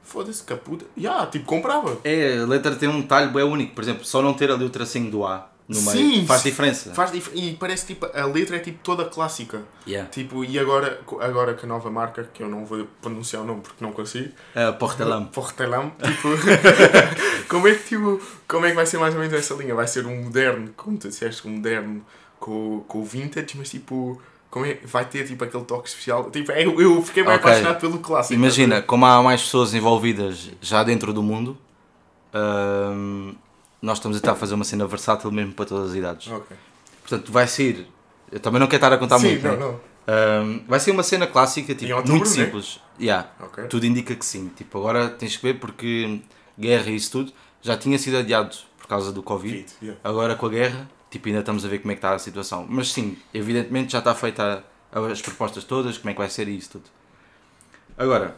[0.05, 1.99] foda-se, que puta, yeah, tipo, comprava.
[2.05, 3.75] É, a letra tem um detalhe bem único.
[3.75, 6.93] Por exemplo, só não ter ali o tracinho do A no meio Sim, faz diferença.
[6.95, 9.63] Faz dif- e parece tipo, a letra é tipo toda clássica.
[9.87, 10.11] Yeah.
[10.11, 13.63] Tipo, e agora, agora que a nova marca, que eu não vou pronunciar o nome
[13.63, 15.25] porque não consigo, Uh, Portelam.
[15.27, 16.29] Portelam, tipo,
[17.49, 19.75] como é que tipo, como é que vai ser mais ou menos essa linha?
[19.75, 22.05] Vai ser um moderno, como tu disseste, um moderno
[22.39, 26.31] com, com o vintage, mas tipo, como é, vai ter tipo aquele toque especial.
[26.31, 27.45] Tipo, eu, eu fiquei bem Ok.
[27.51, 28.35] apaixonado pelo clássico.
[28.35, 31.57] Imagina, como há mais pessoas envolvidas já dentro do mundo,
[32.35, 33.35] hum,
[33.85, 36.29] nós estamos a tentar fazer uma cena versátil mesmo para todas as idades.
[36.29, 36.57] Ok.
[37.03, 37.87] Portanto, vai ser.
[38.33, 39.59] Eu também não quero estar a contar Sim, muito, não, né?
[39.59, 39.81] não.
[40.07, 42.45] Hum, vai ser uma cena clássica, tipo, outubro, muito né?
[42.45, 42.81] simples.
[42.99, 43.29] Yeah.
[43.41, 43.65] Ok.
[43.65, 44.51] Tudo indica que sim.
[44.57, 46.21] Tipo, agora tens que ver porque
[46.59, 49.59] guerra e isso tudo já tinha sido adiado por causa do Covid.
[49.59, 50.01] Fit, yeah.
[50.03, 52.67] Agora com a guerra, tipo, ainda estamos a ver como é que está a situação.
[52.69, 56.73] Mas sim, evidentemente já está feita as propostas todas, como é que vai ser isso
[56.73, 56.85] tudo.
[57.99, 58.37] Agora,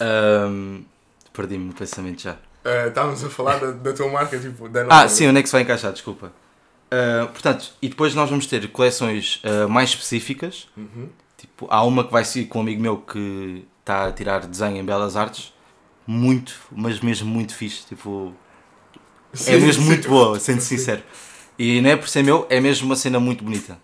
[0.00, 0.84] hum,
[1.32, 2.38] perdi-me no pensamento já.
[2.64, 4.86] Ah, estávamos a falar da, da tua marca, tipo, da.
[4.88, 5.92] Ah, sim, onde é que se vai encaixar?
[5.92, 6.32] Desculpa.
[6.86, 10.68] Uh, portanto, e depois nós vamos ter coleções uh, mais específicas.
[10.76, 11.08] Uhum.
[11.36, 14.78] Tipo, há uma que vai ser com um amigo meu que está a tirar desenho
[14.78, 15.52] em Belas Artes.
[16.06, 17.84] Muito, mas mesmo muito fixe.
[17.86, 18.34] Tipo,
[19.32, 19.88] é Sim, mesmo sim.
[19.88, 21.02] muito boa, sendo sincero.
[21.58, 23.78] E não é por ser meu, é mesmo uma cena muito bonita.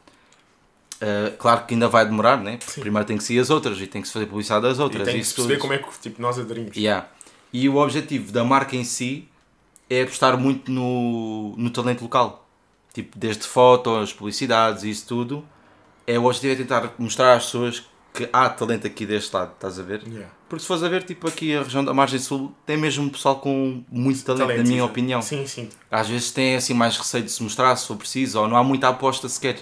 [1.03, 2.59] Uh, claro que ainda vai demorar, né?
[2.79, 5.05] Primeiro tem que sair as outras e tem que se fazer publicidade das E outras.
[5.05, 6.77] tem que se perceber como é que tipo, nós aderimos.
[6.77, 7.09] Yeah.
[7.53, 9.29] E o objetivo da marca em si
[9.89, 12.49] é apostar muito no, no talento local.
[12.93, 15.45] Tipo, desde fotos, publicidades e isso tudo.
[16.07, 19.79] É o objetivo é tentar mostrar às pessoas que há talento aqui deste lado, estás
[19.79, 20.03] a ver?
[20.07, 20.29] Yeah.
[20.49, 23.37] Porque se fores a ver, tipo, aqui a região da Margem Sul tem mesmo pessoal
[23.39, 24.91] com muito talento, Talento, na minha exato.
[24.91, 25.23] opinião.
[25.23, 25.69] Sim, sim.
[25.89, 28.65] Às vezes tem assim mais receio de se mostrar se for preciso, ou não há
[28.65, 29.61] muita aposta sequer.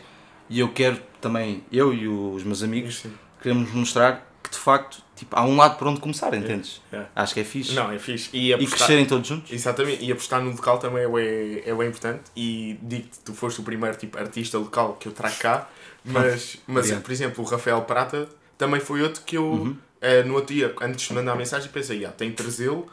[0.48, 3.12] E eu quero também, eu e os meus amigos, Sim.
[3.42, 6.80] queremos mostrar que de facto tipo, há um lado para onde começar, entendes?
[6.92, 7.10] Yeah.
[7.14, 7.74] Acho que é fixe.
[7.74, 8.30] Não, é fixe.
[8.32, 9.52] E, E apostar- crescerem todos juntos?
[9.52, 12.22] Exatamente, e apostar no local também é, bué- é bem importante.
[12.36, 15.68] E digo-te, tu foste o primeiro tipo, artista local que eu trago cá,
[16.04, 20.54] mas, mas por exemplo, o Rafael Prata também foi outro que eu, eh, no outro
[20.54, 22.86] dia, antes de mandar a mensagem, pensei, ah, tenho que trazê-lo,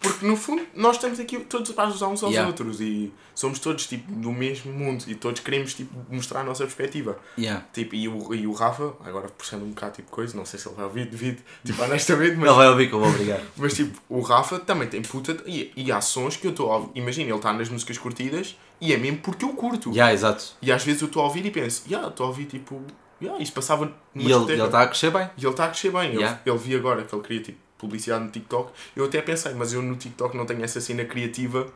[0.00, 2.48] porque no fundo nós estamos aqui todos para ajudar uns aos Yeah.
[2.48, 6.64] outros e somos todos tipo do mesmo mundo e todos queremos tipo, mostrar a nossa
[6.64, 7.18] perspectiva.
[7.38, 7.64] Yeah.
[7.72, 10.66] Tipo, e, o, e o Rafa, agora puxando um bocado tipo coisa, não sei se
[10.68, 13.40] ele vai ouvir devido, tipo, honestamente, mas Ele vai ouvir que eu vou obrigar.
[13.56, 15.36] mas tipo, o Rafa também tem puta.
[15.46, 16.90] E, e há sons que eu estou a ouvir.
[16.94, 19.90] Imagina, ele está nas músicas curtidas e é mesmo porque eu curto.
[19.90, 20.44] Yeah, exato.
[20.62, 22.80] E às vezes eu estou a ouvir e penso, yeah, estou a ouvir tipo.
[23.22, 23.84] Yeah, isto passava
[24.14, 25.30] numa E ele discoteca." está a crescer bem.
[25.36, 26.08] E ele está a crescer bem.
[26.08, 26.40] Ele- Yeah.
[26.46, 28.72] Ele, viu agora que ele queria tipo, publicidade no TikTok.
[28.94, 31.66] Eu até pensei, mas eu no TikTok não tenho essa cena criativa.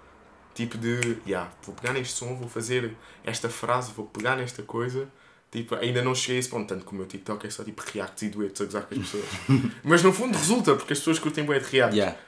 [0.55, 5.09] Tipo de, yeah, vou pegar neste som, vou fazer esta frase, vou pegar nesta coisa.
[5.51, 7.83] Tipo, ainda não cheguei a esse ponto, tanto que o meu TikTok é só tipo
[7.93, 9.25] reacts e duetos a gozar com as pessoas.
[9.83, 11.97] mas no fundo resulta, porque as pessoas curtem bem de react.
[11.97, 12.19] Yeah.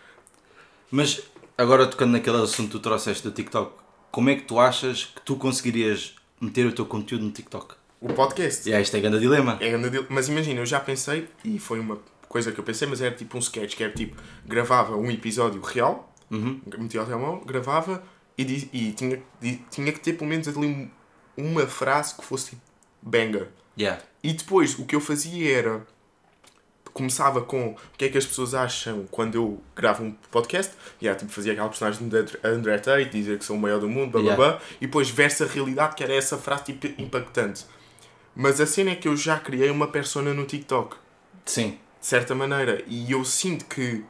[0.91, 1.23] Mas
[1.59, 3.73] agora tocando naquele assunto que tu trouxeste do TikTok,
[4.11, 7.75] como é que tu achas que tu conseguirias meter o teu conteúdo no TikTok?
[8.01, 8.69] O podcast.
[8.69, 9.59] Yeah, isto é grande dilema.
[9.61, 10.07] É grande dele.
[10.09, 13.37] Mas imagina, eu já pensei, e foi uma coisa que eu pensei, mas era tipo
[13.37, 16.61] um sketch, que era tipo, gravava um episódio real, Uhum.
[16.79, 18.03] metia o telemóvel, gravava
[18.37, 19.23] e, e tinha,
[19.71, 20.91] tinha que ter pelo menos ali um-
[21.37, 22.63] uma frase que fosse tipo
[23.03, 23.49] banger.
[23.79, 24.03] Yeah.
[24.23, 25.87] E depois o que eu fazia era.
[26.93, 30.73] Começava com o que é que as pessoas acham quando eu gravo um podcast.
[30.99, 33.79] E yeah, tipo, fazia aquela personagem de André- André Tate, dizer que sou o maior
[33.79, 34.57] do mundo, blá blá Yeah.
[34.59, 34.63] blá.
[34.81, 37.67] E depois versa a realidade, que era essa frase tipo impactante.
[38.35, 40.97] Mas a cena é que eu já criei uma persona no TikTok
[41.45, 41.79] Sim.
[42.07, 44.05] De certa maneira, e eu sinto que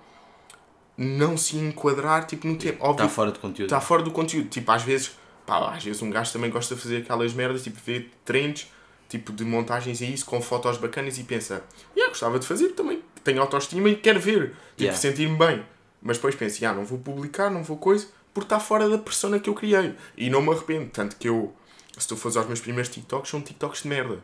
[0.99, 2.91] não se enquadrar tipo, no tempo.
[2.91, 3.65] Está fora de conteúdo.
[3.65, 4.51] está fora do conteúdo.
[4.51, 5.13] Tipo, às vezes,
[5.47, 8.71] pá, às vezes um gajo também gosta de fazer aquelas merdas, tipo, ver trends,
[9.09, 11.65] tipo, de montagens e isso, com fotos bacanas e pensa,
[11.97, 14.99] yeah, gostava de fazer também, tenho autoestima e quero ver, tipo, Yeah.
[14.99, 15.65] sentir-me bem.
[16.03, 19.41] Mas depois penso, yeah, não vou publicar, não vou coisa, porque está fora da persona
[19.41, 19.95] que eu criei.
[20.19, 21.51] E não me arrependo, tanto que eu,
[21.97, 24.19] se tu fores aos meus primeiros TikToks, são TikToks de merda.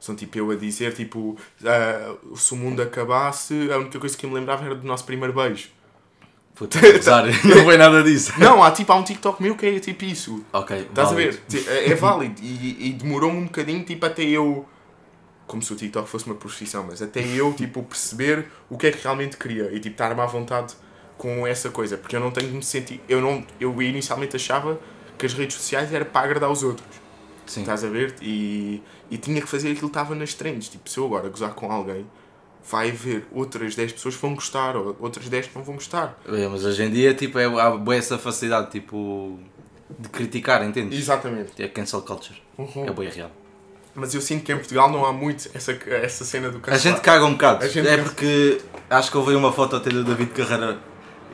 [0.00, 4.24] São tipo eu a dizer, tipo, ah, se o mundo acabasse, a única coisa que
[4.24, 5.70] eu me lembrava era do nosso primeiro beijo.
[6.58, 8.32] Puta, não foi nada disso.
[8.36, 10.44] Não, há tipo, há um TikTok meu que é tipo isso.
[10.52, 11.38] Ok, Estás válido.
[11.38, 11.68] a ver?
[11.68, 12.40] É, é válido.
[12.42, 14.66] E, e demorou-me um bocadinho, tipo, até eu.
[15.46, 18.90] Como se o TikTok fosse uma profissão, mas até eu, tipo, perceber o que é
[18.90, 20.74] que realmente queria e, tipo, estar-me à vontade
[21.16, 21.96] com essa coisa.
[21.96, 23.00] Porque eu não tenho me sentir.
[23.08, 24.80] Eu, não, eu inicialmente achava
[25.16, 26.88] que as redes sociais era para agradar os outros.
[27.46, 27.60] Sim.
[27.60, 28.16] Estás a ver?
[28.20, 30.68] E, e tinha que fazer aquilo que estava nas trends.
[30.68, 32.06] Tipo, se eu agora gozar com alguém,
[32.70, 36.18] vai haver outras 10 pessoas que vão gostar, ou outras 10 que não vão gostar.
[36.26, 39.38] É, mas hoje em dia tipo, é, há essa facilidade tipo,
[39.98, 40.98] de criticar, entendes?
[40.98, 41.62] Exatamente.
[41.62, 42.40] É cancel culture.
[42.58, 42.86] Uhum.
[42.86, 43.30] É boa e real.
[43.94, 46.80] Mas eu sinto que em Portugal não há muito essa, essa cena do A cancelar.
[46.96, 47.64] gente caga um bocado.
[47.64, 48.02] A é caga.
[48.04, 50.78] porque acho que houve uma foto até do David Carreira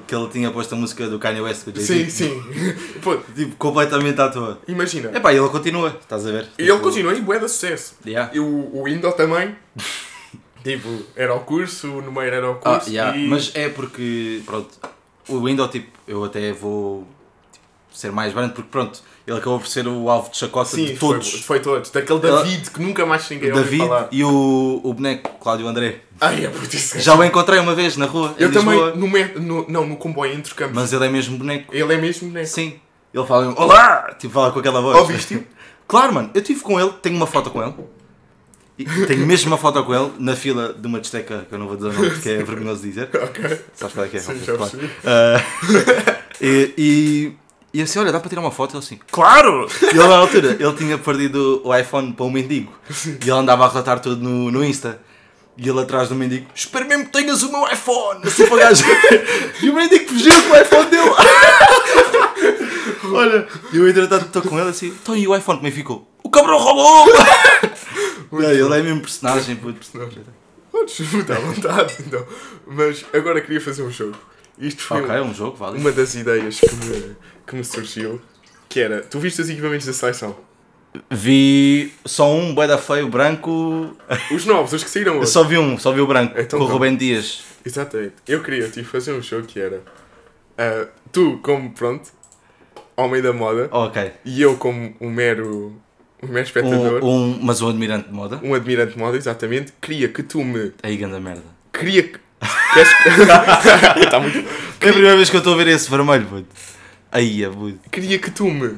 [0.06, 2.10] que ele tinha posto a música do Kanye West com o Sim, Jay-Z.
[2.28, 2.42] sim.
[3.02, 4.58] Pô, Tipo, completamente à toa.
[4.68, 5.10] imagina.
[5.16, 6.48] Epá, e ele continua, estás a ver?
[6.58, 7.94] E ele Tipo, continua em bué de sucesso.
[8.06, 8.30] Yeah.
[8.34, 9.54] E o, o Indo também.
[10.62, 12.90] tipo, era o curso, o Numeiro era o Ah, curso.
[12.90, 13.28] yeah, e...
[13.28, 14.68] Mas é porque, pronto,
[15.28, 17.06] o Windows, tipo, eu até vou
[17.94, 20.96] ser mais grande porque, pronto, ele acabou por ser o alvo de chacota Sim, de
[20.96, 21.40] foi, todos.
[21.42, 21.90] foi todos.
[21.90, 24.08] Daquele David que nunca mais ninguém O ouviu David falar.
[24.12, 26.00] e o, o boneco Cláudio André.
[26.20, 26.98] Ai, é por isso.
[27.00, 30.52] Já o encontrei uma vez na rua, Eu também, no, no, não, no comboio entre
[30.54, 30.74] campos.
[30.74, 31.74] mas ele é mesmo boneco.
[31.74, 32.44] Ele é mesmo, né?
[32.44, 32.78] Sim.
[33.14, 34.14] Ele fala olá!
[34.18, 34.98] Tipo, fala com aquela voz.
[34.98, 35.46] Ouviste?
[35.86, 37.74] Claro, mano, eu estive com ele, tenho uma foto com ele.
[38.78, 41.66] E tenho mesmo uma foto com ele na fila de uma desteca, que eu não
[41.68, 43.10] vou dizer nome porque é vergonhoso dizer.
[43.12, 43.60] ok.
[43.74, 44.20] Sabes qual é que é?
[44.20, 44.72] Sim, claro.
[45.04, 45.40] Ah,
[46.40, 47.32] e,
[47.74, 48.76] e, assim, olha, dá para tirar uma foto?
[48.76, 49.66] Ele assim, claro!
[49.82, 52.72] E ele na altura, ele tinha perdido o iPhone para um mendigo.
[53.04, 55.00] E ele andava a relatar tudo no, no Insta.
[55.56, 58.20] E ele atrás do mendigo, espero mesmo que tenhas o meu iPhone!
[58.24, 58.84] Assim para o gajo.
[59.60, 61.10] E o mendigo fugiu com o iPhone dele.
[63.12, 65.76] Olha, e eu entretanto estou com ele assim, então e o iPhone como é que
[65.76, 66.08] ficou?
[66.22, 67.06] O cabrão roubou!
[68.32, 69.86] Não, ele é mesmo personagem, puto.
[70.72, 71.94] Podes, muito à vontade.
[72.06, 72.26] Então.
[72.66, 74.16] Mas agora queria fazer um jogo.
[74.58, 75.78] Isto foi Ok, é um jogo, vale.
[75.78, 78.20] uma das ideias que me, que me surgiu.
[78.68, 80.36] Que era, tu viste os equipamentos da seleção?
[81.10, 83.96] Vi só um, boeda feio, branco.
[84.32, 85.30] Os novos, os que saíram Eu hoje.
[85.30, 86.72] só vi um, só vi o branco, Então com o tá.
[86.74, 87.42] Rubem Dias.
[87.64, 88.14] Exatamente.
[88.28, 89.82] Eu queria tipo, fazer um jogo que era
[90.56, 92.10] ah, tu como pronto,
[92.96, 94.12] homem da moda, Ok.
[94.24, 95.74] e eu como um mero,
[96.22, 98.38] um mero espectador, Um, um, mas um admirante de moda.
[98.42, 100.72] um admirante de moda, exatamente, queria que tu me.
[100.82, 101.42] Aí ganda merda.
[101.72, 102.18] Queria que.
[102.72, 102.90] Queres-
[104.10, 104.38] Tá muito-
[104.80, 106.46] É a primeira vez que eu estou a ver esse vermelho, puto.
[107.14, 107.78] Aí, é puto.
[107.90, 108.76] Queria que tu me.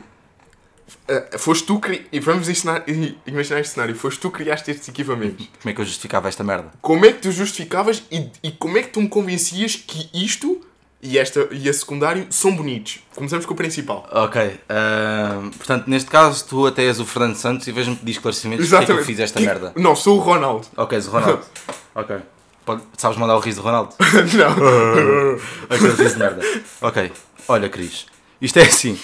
[1.09, 2.07] ah, foste tu que.
[2.12, 2.85] E vamos ensinar,
[3.27, 3.94] imaginar este cenário.
[3.96, 5.49] Foste tu que criaste estes equipamentos.
[5.62, 6.70] Como é que eu justificava esta merda?
[6.83, 10.61] Como é que tu justificavas e, e como é que tu me convencias que isto
[11.03, 12.99] e, esta, e a secundário são bonitos?
[13.14, 14.07] Começamos com o principal.
[14.12, 14.61] Ok.
[14.68, 18.83] ahm, portanto, neste caso, tu até és o Fernando Santos e vejo-me pedir esclarecimentos porque
[18.83, 19.72] é que eu fiz esta Que- merda.
[19.77, 20.66] Não, sou o Ronaldo.
[20.77, 21.42] Ok, és o Ronaldo.
[21.94, 22.16] ok.
[22.66, 23.94] Pode- Sabes mandar o riso do Ronaldo?
[24.37, 25.37] não.
[25.75, 26.42] Aquele riso de merda.
[26.83, 27.12] Ok.
[27.49, 28.07] Olha, Cris.
[28.40, 28.99] Isto é assim.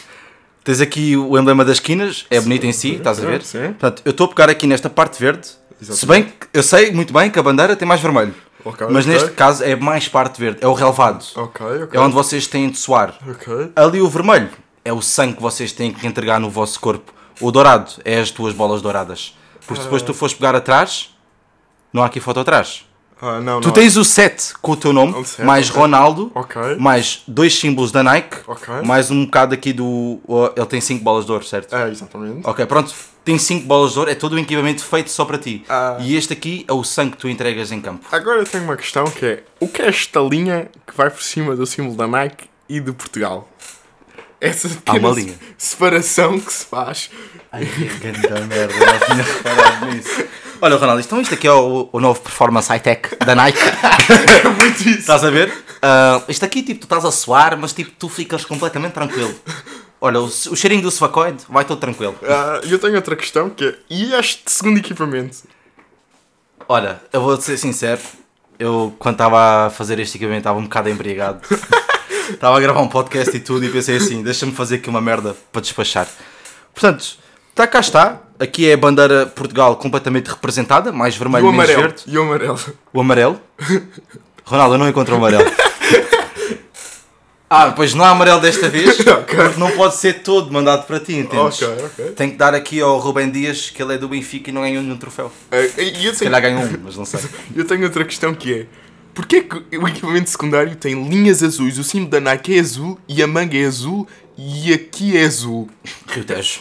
[0.65, 3.43] Tens aqui o emblema das esquinas, é bonito em si, estás a ver?
[3.43, 3.69] Sim.
[3.69, 5.49] Portanto, eu estou a pegar aqui nesta parte verde.
[5.81, 8.35] Se bem que eu sei muito bem que a bandeira tem mais vermelho.
[8.65, 9.13] Ok, mas ok.
[9.13, 11.25] neste caso é mais parte verde, é o relevado.
[11.35, 11.89] Ok, ok.
[11.93, 13.19] É onde vocês têm de suar.
[13.75, 14.51] Ali o vermelho
[14.85, 17.13] é o sangue que vocês têm que entregar no vosso corpo.
[17.41, 19.37] O dourado é as tuas bolas douradas.
[19.67, 21.11] Porque depois tu fores pegar atrás,
[21.93, 22.85] não há aqui foto atrás.
[23.25, 23.73] Ah, não, Tu não.
[23.75, 25.81] tens o 7 com o teu nome, Um sete, mais ok.
[25.81, 26.61] Ronaldo, Ok.
[26.77, 28.75] mais dois símbolos da Nike, Ok.
[28.83, 30.21] mais um bocado aqui do.
[30.27, 31.73] o- Ele tem 5 bolas de ouro, certo?
[31.73, 32.41] É, exatamente.
[32.45, 32.93] Ok, pronto.
[33.25, 35.65] Tem 5 bolas de ouro, é todo o equipamento feito só para ti.
[35.69, 35.99] Ah.
[36.01, 38.05] E este aqui é o sangue que tu entregas em campo.
[38.11, 41.23] Agora eu tenho uma questão que é: o que é esta linha que vai por
[41.23, 43.49] cima do símbolo da Nike e de Portugal?
[44.41, 45.35] Essa Há uma linha.
[45.57, 47.09] separação que se faz.
[47.53, 50.25] Ai, que grande merda, não tinha reparado nisso.
[50.65, 53.59] Olha, Ronaldo, então isto aqui é o, o novo Performance High Tech da Nike.
[53.59, 55.01] É muito isso.
[55.01, 55.53] Estás a ver?
[55.83, 59.35] Ah, isto aqui, tipo, tu estás a suar, mas tipo, tu ficas completamente tranquilo.
[60.01, 62.15] Olha, o, o cheirinho do Svacoid vai todo tranquilo.
[62.63, 65.39] E eu tenho outra questão que é: e este segundo equipamento?
[66.69, 68.01] Olha, eu vou ser sincero,
[68.57, 71.41] eu quando estava a fazer este equipamento estava um bocado embriagado.
[72.31, 75.37] Estava a gravar um podcast e tudo e pensei assim, deixa-me fazer aqui uma merda
[75.51, 76.09] para despachar.
[76.73, 77.19] Portanto,
[77.55, 78.21] tá cá está.
[78.39, 81.83] Aqui é a bandeira Portugal completamente representada, mais E vermelho, o menos amarelo?
[81.83, 82.03] verde.
[82.07, 82.61] E o amarelo?
[82.93, 83.41] O amarelo?
[84.45, 85.45] Ronaldo, eu não encontro o amarelo.
[87.49, 89.37] Ah, pois não há amarelo desta vez, Ok.
[89.37, 91.61] porque não pode ser todo mandado para ti, entendes?
[91.63, 92.05] Ok, ok.
[92.13, 94.83] Tem que dar aqui ao Rubem Dias que ele é do Benfica e não ganhou
[94.83, 95.31] nenhum troféu.
[95.53, 97.21] E eu Se tenho, calhar ganhou um, mas não sei.
[97.55, 98.67] eu tenho outra questão que é:
[99.15, 101.77] porquê que o equipamento secundário tem linhas azuis?
[101.79, 105.69] O símbolo da Nike é azul e a manga é azul e aqui é azul.
[106.09, 106.61] Rio Tejo.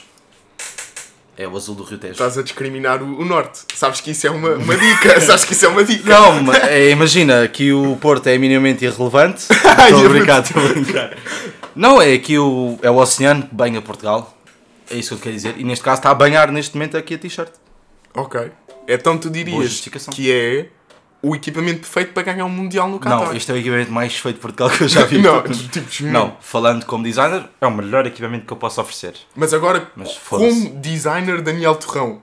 [1.38, 2.14] É o azul do Rio Tejo.
[2.14, 3.62] Estás a discriminar o, o norte.
[3.74, 5.20] Sabes que isso é uma, uma dica.
[5.22, 6.10] Sabes que isso é uma dica.
[6.10, 9.46] Não, é, imagina que o Porto é minimamente irrelevante.
[9.52, 11.18] Estou a é brincar, estou a brincar.
[11.76, 14.38] Não, é que o, é o oceano que banha Portugal.
[14.90, 15.56] É isso que eu quero dizer.
[15.58, 17.52] E neste caso está a banhar neste momento aqui a t-shirt.
[18.14, 18.52] Ok.
[18.88, 19.80] Então tu dirias
[20.12, 20.68] que é
[21.24, 23.26] o equipamento perfeito para ganhar um Mundial no Qatar.
[23.28, 25.20] Não, este é o equipamento mais feito de Portugal que eu já vi.
[25.20, 29.14] Não, tipo, Não, falando como designer, é o melhor equipamento que eu posso oferecer.
[29.36, 32.22] Mas agora, Mas como designer Daniel Torrão,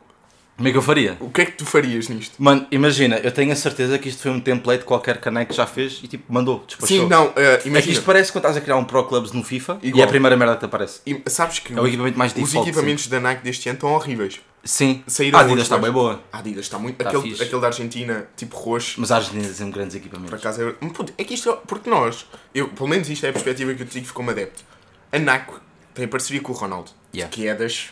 [0.56, 1.16] Como é que eu faria?
[1.20, 2.34] o que é que tu farias nisto?
[2.42, 5.64] Mano, imagina, eu tenho a certeza que isto foi um template que qualquer caneco já
[5.66, 6.88] fez e tipo mandou, despachou.
[7.02, 7.92] Sim, não, eh, É que imagina.
[7.92, 10.02] isto parece quando estás a criar um Pro Clubs no FIFA e Igual.
[10.02, 11.00] é a primeira merda que te aparece.
[11.06, 12.68] E sabes que É o equipamento mais os default.
[12.68, 14.40] equipamentos da Nike deste ano estão horríveis.
[14.64, 16.20] Sim, a Adidas está bem boa.
[16.32, 16.96] A Adidas está muito.
[16.96, 17.42] Tá aquele, fixe.
[17.42, 20.34] aquele da Argentina, tipo roxo, Mas a Argentina tem grandes por equipamentos.
[20.34, 20.72] acaso é.
[20.72, 21.48] Puto, É que isto.
[21.50, 24.62] é- Porque nós, eu, pelo menos isto é a perspectiva que eu tive como adepto.
[25.12, 25.52] A Nike
[25.94, 27.32] tem parceria com o Ronaldo, Yeah.
[27.34, 27.90] que é das.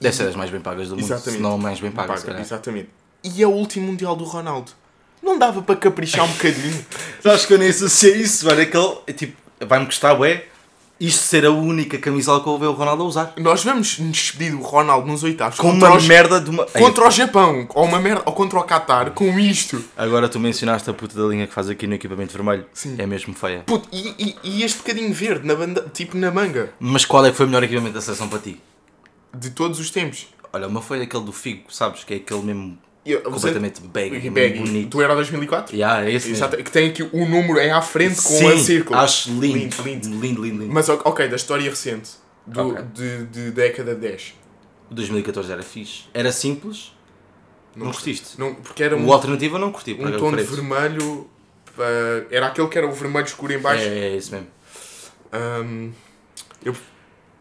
[0.00, 1.04] Deve ser das mais bem pagas do mundo.
[1.04, 1.36] Exatamente.
[1.36, 2.40] Se não a mais bem paga, se Paga, calhar.
[2.40, 2.88] exatamente.
[3.22, 4.70] E é o último Mundial do Ronaldo.
[5.22, 6.86] Não dava para caprichar um bocadinho.
[7.20, 8.60] Sabes que eu nem associei isso, mano.
[8.62, 10.46] Aquele, é tipo, vai-me custar, ué,
[11.00, 13.32] isto ser a única camisola que eu vou ver o Ronaldo a usar.
[13.36, 16.64] Nós vamos nos despedir do Ronaldo nos oitavos Com uma os- merda de uma.
[16.66, 19.84] contra o Japão, ou, uma merda, ou contra o Qatar, com isto.
[19.96, 22.66] Agora tu mencionaste a puta da linha que faz aqui no equipamento vermelho.
[22.72, 22.96] Sim.
[22.98, 23.60] É mesmo feia.
[23.66, 27.30] Puto, e, e- e este bocadinho verde, na banda, tipo na manga, Mas qual é
[27.30, 28.60] que foi o melhor equipamento da seleção para ti?
[29.36, 30.26] de todos os tempos.
[30.52, 32.02] Olha, o meu foi aquele do Figo, sabes?
[32.02, 32.78] Que é aquele mesmo
[33.12, 34.88] Eu- completamente baggy, mesmo baggy, bonito.
[34.90, 35.74] do Euro 2004?
[35.76, 36.44] Yeah, é esse mesmo.
[36.44, 38.98] Exato, que tem aqui o número é à frente com Sim, a círculo.
[38.98, 39.46] acho lindo.
[39.58, 40.08] Lindo, lindo.
[40.08, 40.72] Lindo, lindo, lindo.
[40.72, 42.10] Mas ok, da história recente,
[42.46, 42.82] do, Ok.
[42.94, 44.34] de, de década 10.
[44.90, 46.04] O 2014 era fixe.
[46.14, 46.92] Era simples.
[47.76, 48.38] Não, curtiste?
[48.38, 49.92] Não, porque era O um, alternativo eu não curti.
[50.00, 51.28] um tom de vermelho.
[51.78, 53.84] ah, era aquele que era o vermelho escuro em baixo.
[53.84, 54.48] É, é esse mesmo.
[55.32, 55.90] Ahm,
[56.64, 56.74] eu,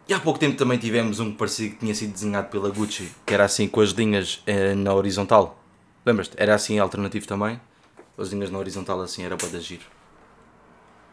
[0.08, 3.12] E há pouco tempo também tivemos um que parecia que tinha sido desenhado pela Gucci,
[3.26, 5.62] que era assim com as linhas eh, na horizontal.
[6.06, 6.34] Lembras-te?
[6.38, 7.60] Era assim alternativo também.
[8.18, 9.84] As linhas na horizontal assim era para dar giro.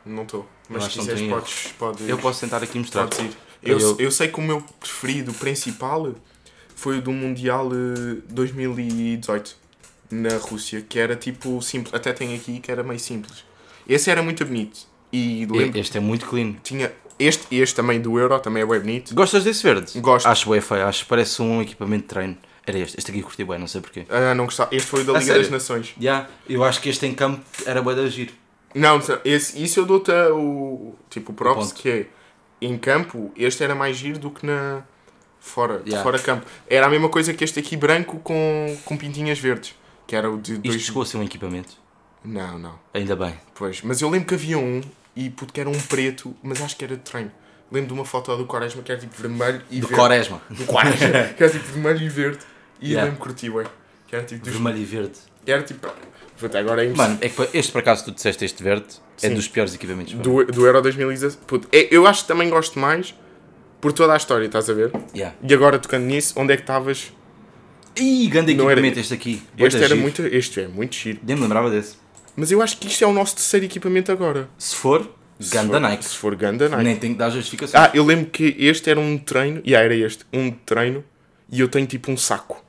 [0.07, 0.46] não estou.
[0.68, 1.40] Mas acho se que não quiseres, tem erro.
[1.40, 3.02] podes, podes, Eu posso tentar aqui mostrar.
[3.09, 3.37] podes ir.
[3.62, 6.14] Eu, Eu- eu sei que o meu preferido principal
[6.76, 9.57] foi o do Mundial eh, 2018
[10.11, 11.92] na Rússia, que era tipo simples.
[11.94, 13.44] Até tem aqui que era meio simples.
[13.88, 14.87] Esse era muito bonito.
[15.12, 16.54] E lembro, Este é muito clean.
[16.62, 19.14] tinha este e este também do Euro, também é bem bonito.
[19.14, 19.98] Gostas desse verde?
[20.00, 20.27] Gosto.
[20.27, 22.37] Acho bem feio, acho que parece um equipamento de treino.
[22.66, 24.07] Era este, este aqui eu curti bem, não sei porquê.
[24.09, 24.74] Ah, não gostava.
[24.74, 25.94] Este foi o da Liga das Nações.
[26.00, 28.33] Yeah, eu acho que este em campo era bué da giro.
[28.74, 31.81] Não, esse, isso eu dou-te o tipo o props ponto.
[31.81, 32.07] que é
[32.61, 34.83] em campo, este era mais giro do que na
[35.38, 36.03] fora, de Yeah.
[36.03, 36.46] fora campo.
[36.68, 39.74] Era a mesma coisa que este aqui branco com, com pintinhas verdes,
[40.07, 40.83] que era o de Isto dois.
[40.83, 41.74] chegou a ser um equipamento.
[42.24, 42.79] Não, não.
[42.94, 43.35] Ainda bem.
[43.55, 44.81] Pois, mas eu lembro que havia um
[45.16, 47.31] e puto que era um preto, mas acho que era de treino.
[47.72, 49.94] Lembro de uma foto do Quaresma que era tipo vermelho e Do verde.
[50.00, 50.42] Quaresma.
[50.50, 52.38] Do Quaresma, que era tipo vermelho e verde.
[52.81, 53.00] E Yeah.
[53.00, 53.64] eu lembro que curti, ué.
[54.09, 55.12] Que era tipo dos Vermelho e verde.
[55.46, 55.88] Era tipo.
[56.38, 56.92] Puta, agora é.
[56.92, 58.87] Mano, é que este por acaso tu disseste este verde
[59.22, 59.35] é Sim.
[59.35, 60.12] dos piores equipamentos.
[60.14, 61.37] Do, do Euro 2016.
[61.46, 63.14] Puta, é- eu acho que também gosto mais
[63.81, 64.90] por toda a história, estás a ver?
[65.14, 65.35] Yeah.
[65.42, 67.12] E agora tocando nisso, onde é que estavas?
[67.96, 69.42] Ih, grande Não era- equipamento este aqui.
[69.57, 70.00] Este era giro.
[70.00, 70.22] muito.
[70.27, 71.20] Este é muito giro.
[71.22, 71.96] Nem me lembrava desse.
[72.36, 74.48] Mas eu acho que isto é o nosso terceiro equipamento agora.
[74.58, 76.04] Se for, Se ganda for- Nike.
[76.04, 76.82] Se for Ganda Nike.
[76.84, 77.80] Nem tenho que dar justificação.
[77.80, 79.60] Ah, eu lembro que este era um treino.
[79.64, 80.24] E yeah, era este.
[80.32, 81.04] Um treino.
[81.50, 82.62] E eu tenho tipo um saco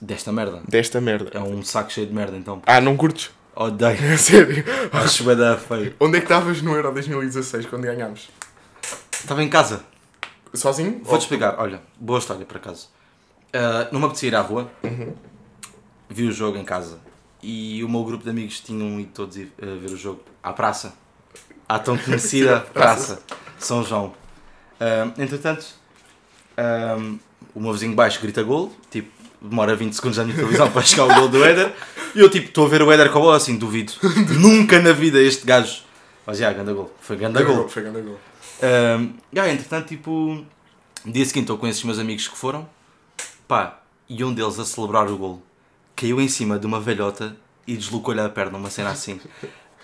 [0.00, 0.60] Desta merda.
[0.68, 1.30] desta merda.
[1.32, 2.60] É um saco cheio de merda então.
[2.66, 3.30] Ah, não curtes?
[3.54, 3.96] Odeio.
[4.02, 4.64] É sério.
[4.92, 5.94] Acho da feio.
[6.00, 8.28] Onde é que estavas no Euro 2016 quando ganhámos?
[9.12, 9.84] Estava em casa.
[10.52, 11.00] Sozinho?
[11.04, 11.54] Vou-te explicar.
[11.58, 12.88] Olha, boa história por acaso.
[13.54, 14.70] Ah, não me apetecia ir à rua.
[16.10, 16.98] Vi o jogo em casa.
[17.42, 20.52] E o meu grupo de amigos tinham ido todos ir, ah, ver o jogo à
[20.52, 20.94] praça.
[21.68, 23.20] À tão conhecida praça.
[23.58, 24.14] São João.
[24.78, 25.66] Ah, entretanto,
[26.56, 26.96] ah,
[27.54, 28.72] o meu vizinho baixo grita gol.
[28.90, 31.74] Tipo, demora 20 segundos na minha televisão para chegar o gol do Éder.
[32.14, 33.92] E eu tipo, estou a ver o Éder com a bola assim, duvido.
[34.38, 35.82] Nunca na vida este gajo.
[36.24, 36.94] Mas já, ganda gol.
[37.00, 37.68] Foi ganda gol.
[37.68, 38.18] Foi Ganda Gol.
[38.62, 40.44] Um, yeah, entretanto, tipo,
[41.04, 42.68] dia seguinte estou com esses meus amigos que foram,
[43.48, 45.42] pá, e um deles a celebrar o gol
[45.96, 49.20] caiu em cima de uma velhota e deslocou-lhe a perna, uma cena assim.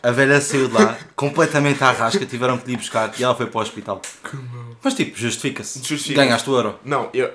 [0.03, 3.35] A velha saiu de lá, completamente à rasca, tiveram que lhe ir buscar e ela
[3.35, 4.01] foi para o hospital.
[4.83, 5.79] Mas tipo, justifica-se.
[5.79, 6.15] Justifica-se.
[6.15, 6.79] Ganhaste o euro.
[6.85, 7.33] Não, eu.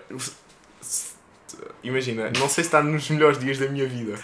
[1.83, 4.17] Imagina, não sei se está nos melhores dias da minha vida,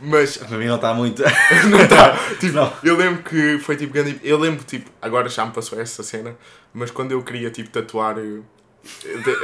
[0.00, 1.22] mas Para mim não está muito.
[1.68, 2.16] não está.
[2.38, 2.72] Tipo, Não.
[2.82, 4.20] eu lembro que foi tipo grande.
[4.22, 6.36] Eu lembro, tipo, agora já me passou essa cena,
[6.72, 8.16] mas quando eu queria, tipo, tatuar.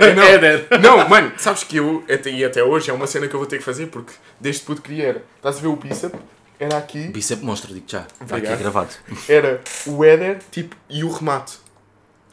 [0.00, 0.66] Eh, não, Éder.
[0.80, 3.46] não, mano, sabes que eu, até, e até hoje, é uma cena que eu vou
[3.46, 5.04] ter que fazer porque desde puto queria.
[5.08, 6.18] Era, estás a ver o bíceps?
[6.58, 8.06] Era aqui, Bíceps monstro, digo já.
[8.20, 8.88] Está aqui gravado.
[9.28, 11.58] era o header, tipo, e o remate.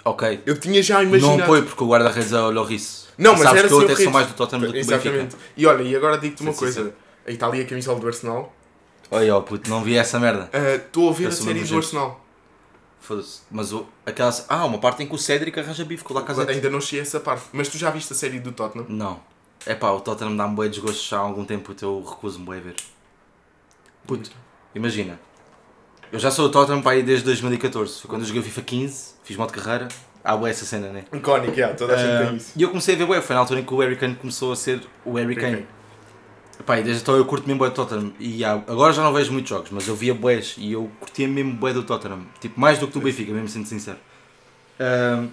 [0.05, 0.41] Ok.
[0.45, 1.39] Eu tinha já imaginado.
[1.39, 3.07] Não foi porque o guarda-redes é o Lloris.
[3.17, 5.09] Não, mas Sabes era que eu até sou mais do Tottenham do que do Benfica.
[5.09, 5.35] Exatamente.
[5.55, 6.83] E olha, e agora digo-te uma Sim, sim, coisa.
[6.85, 6.93] sim.
[7.27, 8.53] Aí está ali a camisola do Arsenal.
[9.11, 10.49] Olha, ó puto, não vi essa merda.
[10.51, 11.77] Ah, Estou a ver Eu a série do.
[11.77, 12.22] Arsenal.
[13.03, 13.41] Foda-se.
[13.51, 14.33] Mas o, aquela.
[14.47, 16.51] Ah, uma parte em que o Cédric arranja bife com o Lacazette.
[16.53, 17.43] Ainda não cheguei a essa parte.
[17.51, 18.85] Mas tu já viste a série do Tottenham?
[18.87, 19.19] Não.
[19.65, 22.59] É pá, o Tottenham dá-me bué desgosto já há algum tempo, puto, eu recuso-me a
[22.61, 22.75] ver.
[24.07, 24.31] Puto,
[24.73, 25.19] imagina.
[26.11, 28.01] Eu já sou o Tottenham aí desde 2014.
[28.01, 29.87] Foi quando eu joguei o FIFA 15, fiz modo de carreira.
[30.23, 31.03] Há bué essa cena, né?
[31.11, 32.53] Icónico, yeah, toda a gente Ah, tem isso.
[32.55, 34.53] e eu comecei a ver bué, foi na altura em que o Harry Kane começou
[34.53, 35.67] a ser o Harry Kane.
[36.65, 38.13] Pá, desde então eu curto mesmo bué do Tottenham.
[38.19, 41.27] E há- agora já não vejo muitos jogos, mas eu via bués e eu curtia
[41.27, 42.25] mesmo bué do Tottenham.
[42.39, 43.97] Tipo, mais do que do Benfica, mesmo sendo sincero.
[44.79, 45.27] Ahm,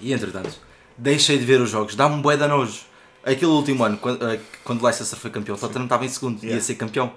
[0.00, 0.58] e entretanto,
[0.98, 1.94] deixei de ver os jogos.
[1.94, 2.80] Dá-me bué da nojo.
[3.24, 6.38] Aquele último ano, quando, ah, quando o Leicester foi campeão, o Tottenham estava em segundo,
[6.42, 6.64] ia Yeah.
[6.64, 7.12] ser campeão.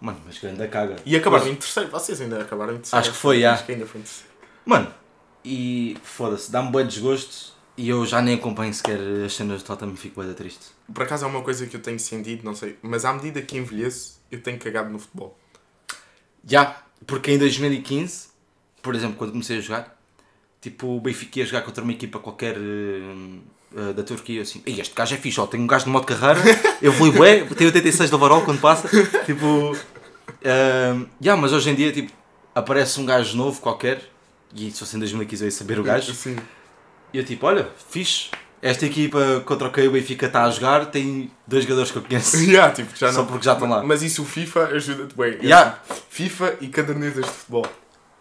[0.00, 0.96] Mano, mas grande caga.
[1.06, 1.88] E acabaram em terceiro.
[1.90, 3.00] Vocês ainda acabaram em terceiro.
[3.00, 3.52] Acho que foi, já.
[3.52, 4.28] Acho que ainda foi em terceiro.
[4.66, 4.88] Mano,
[5.44, 9.66] e foda-se, dá-me bué de desgosto e eu já nem acompanho sequer as cenas do
[9.66, 10.66] Tottenham, fico bué da triste.
[10.92, 12.76] Por acaso é uma coisa que eu tenho sentido, não sei.
[12.82, 15.38] Mas à medida que envelheço, eu tenho cagado no futebol.
[16.46, 18.28] Já, porque em 2015,
[18.82, 19.98] por exemplo, quando comecei a jogar,
[20.60, 24.94] tipo, o Benfica ia jogar contra uma equipa qualquer eh, da Turquia, assim, "Ei, este
[24.94, 26.40] gajo é fixe, ó, tem um gajo de modo de carreira,
[26.82, 28.86] eu e bué, tem 86 de overall quando passa,
[29.24, 29.74] tipo,
[30.42, 32.12] eh, já, mas hoje em dia, tipo,
[32.54, 34.02] aparece um gajo novo qualquer,
[34.54, 36.36] e se fosse em 2015 eu ia saber o gajo, Sim.
[37.12, 40.86] E eu tipo, olha, fixe, esta equipa contra o que o Benfica está a jogar
[40.86, 43.26] tem dois jogadores que eu conheço, Yeah, tipo, já só não.
[43.26, 43.82] porque já estão lá.
[43.82, 45.38] Mas isso o FIFA ajuda-te bem.
[45.42, 45.78] Yeah.
[46.08, 47.66] FIFA e cadernetas de futebol.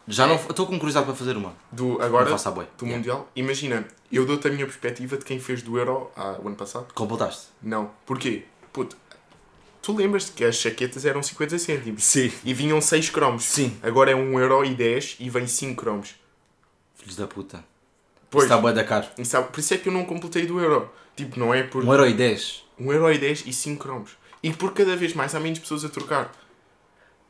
[0.08, 2.65] Já não, estou com curiosidade para fazer uma, Do, agora, não faço a bué.
[2.77, 2.97] do Yeah.
[2.97, 3.30] Mundial.
[3.36, 6.88] Imagina, eu dou-te a minha perspectiva de quem fez do Euro ah, o ano passado.
[6.93, 7.45] Completaste?
[7.62, 7.91] Não.
[8.06, 8.43] Porquê?
[8.73, 8.97] Puto,
[9.82, 12.04] tu lembras-te que as chaquetas eram 50 cêntimos.
[12.04, 12.32] Sim.
[12.43, 13.43] E vinham 6 cromos.
[13.43, 13.77] Sim.
[13.84, 16.15] Agora é 1 euro e 10 e vem 5 cromos.
[16.95, 17.63] Filhos da puta.
[18.31, 19.05] Pois, Está bué da caro.
[19.25, 20.89] sabe, por isso é que eu não completei do euro.
[21.17, 22.63] Tipo, não é por 1 euro e 10.
[22.79, 24.11] 1 euro e 10 e 5 cromos.
[24.41, 26.31] E por cada vez mais há menos pessoas a trocar.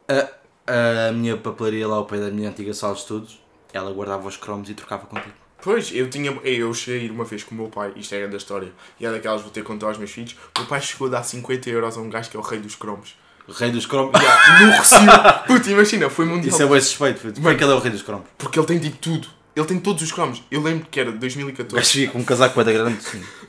[0.08, 3.42] A, a minha papelaria lá ao pé da minha antiga sala de estudos,
[3.74, 5.34] ela guardava os cromos e trocava contigo.
[5.64, 6.32] Pois, eu tinha.
[6.44, 9.06] Eu cheguei a ir uma vez com o meu pai, isto é da história, e
[9.06, 10.36] é daquelas que vou ter que contar aos meus filhos.
[10.56, 12.60] O meu pai chegou a dar 50 euros a um gajo que é o rei
[12.60, 13.16] dos cromos.
[13.48, 14.20] O rei dos cromos.
[14.20, 14.98] Yeah, no Recio.
[15.48, 16.54] Puta, imagina, foi mundial.
[16.54, 17.28] Isso é bem suspeito.
[17.28, 18.28] é que ele é o rei dos cromos?
[18.38, 19.28] Porque ele tem tipo tudo.
[19.56, 20.42] Ele tem todos os cromos.
[20.50, 21.76] Eu lembro que era O 2014.
[21.76, 23.00] gajo com um casaco bué da grande.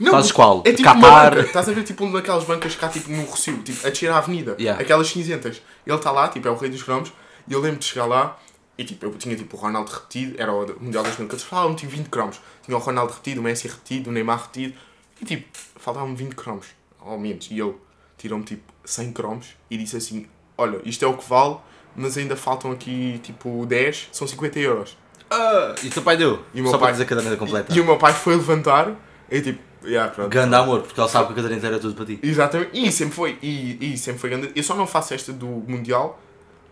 [0.01, 0.63] Não, Fazes qual?
[0.67, 0.95] É tipo uma
[1.31, 1.41] banca.
[1.41, 4.19] Estás a ver tipo uma daquelas bancas há tipo no Recio, tipo a descer a
[4.19, 4.57] avenida.
[4.59, 4.83] Yeah.
[4.83, 5.63] Aquelas cinzentas.
[5.87, 7.13] Ele está lá, tipo, é o rei dos cromos.
[7.47, 8.39] E eu lembro de chegar lá
[8.77, 12.09] e tipo, eu tinha tipo o Ronaldo repetido, era o Mundial 2014, faltavam-me tipo 20
[12.09, 12.41] cromos.
[12.65, 14.75] Tinha o Ronaldo repetido, o Messi repetido, o Neymar repetido.
[15.21, 15.47] E tipo,
[15.77, 16.67] faltavam-me 20 cromos,
[16.99, 17.49] ao menos.
[17.51, 17.75] E ele
[18.19, 20.27] tirou-me tipo 100 cromos e disse assim:
[20.59, 21.59] Olha, isto é o que vale,
[21.95, 24.97] mas ainda faltam aqui tipo 10, são 50 euros.
[25.33, 26.41] Ah, e o teu pai deu?
[26.55, 27.73] E o meu Só pai- para dizer a caderneta completa.
[27.75, 28.93] E o meu pai foi levantar
[29.31, 30.29] e tipo, yeah, pronto.
[30.29, 32.19] Grande amor, porque ele sabe que a caderneta era tudo para ti.
[32.23, 34.53] Exatamente, e sempre foi, e, e sempre foi grande.
[34.55, 36.21] Eu só não faço esta do Mundial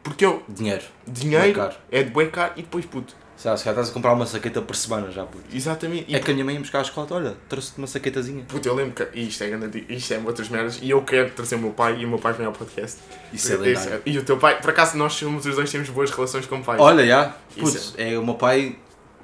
[0.03, 0.83] Porque eu, Dinheiro.
[1.07, 1.75] dinheiro Bué caro.
[1.93, 3.15] é de bué caro e depois puto.
[3.41, 5.45] Sei lá, se calhar estás a comprar uma saqueta por semana já, puto.
[5.51, 6.05] Exatamente.
[6.09, 8.45] E É que a minha mãe ia buscar à escola, olha, trouxe-te uma saquetazinha.
[8.47, 11.55] Puto, eu lembro que isto é, grande, isto é outras merdas e eu quero trazer
[11.55, 12.99] o meu pai e o meu pai vem ao podcast.
[13.32, 14.03] Isso é lendário.
[14.05, 16.78] E o teu pai, por acaso nós somos os dois temos boas relações com pais.
[16.78, 17.34] Olha, já.
[17.57, 18.76] Isso Putz, é o meu pai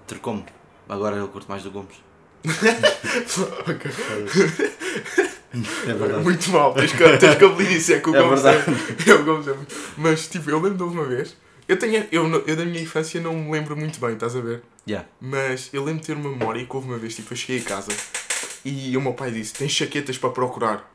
[0.06, 0.46] trocou-me.
[0.88, 1.96] Agora eu curto mais do Gomes.
[5.88, 6.22] É verdade.
[6.22, 8.70] Muito mal, tens que, tens que isso, é que o É Gomes verdade.
[9.06, 11.34] é, é o Gomes é muito- Mas tipo, eu lembro de uma vez,
[11.68, 14.62] eu, tenho, eu, eu da minha infância não me lembro muito bem, estás a ver?
[14.88, 15.06] Yeah.
[15.20, 17.64] Mas eu lembro de ter uma memória que houve uma vez, tipo, eu cheguei a
[17.64, 17.90] casa
[18.64, 20.92] e o meu pai disse, tens chaquetas para procurar.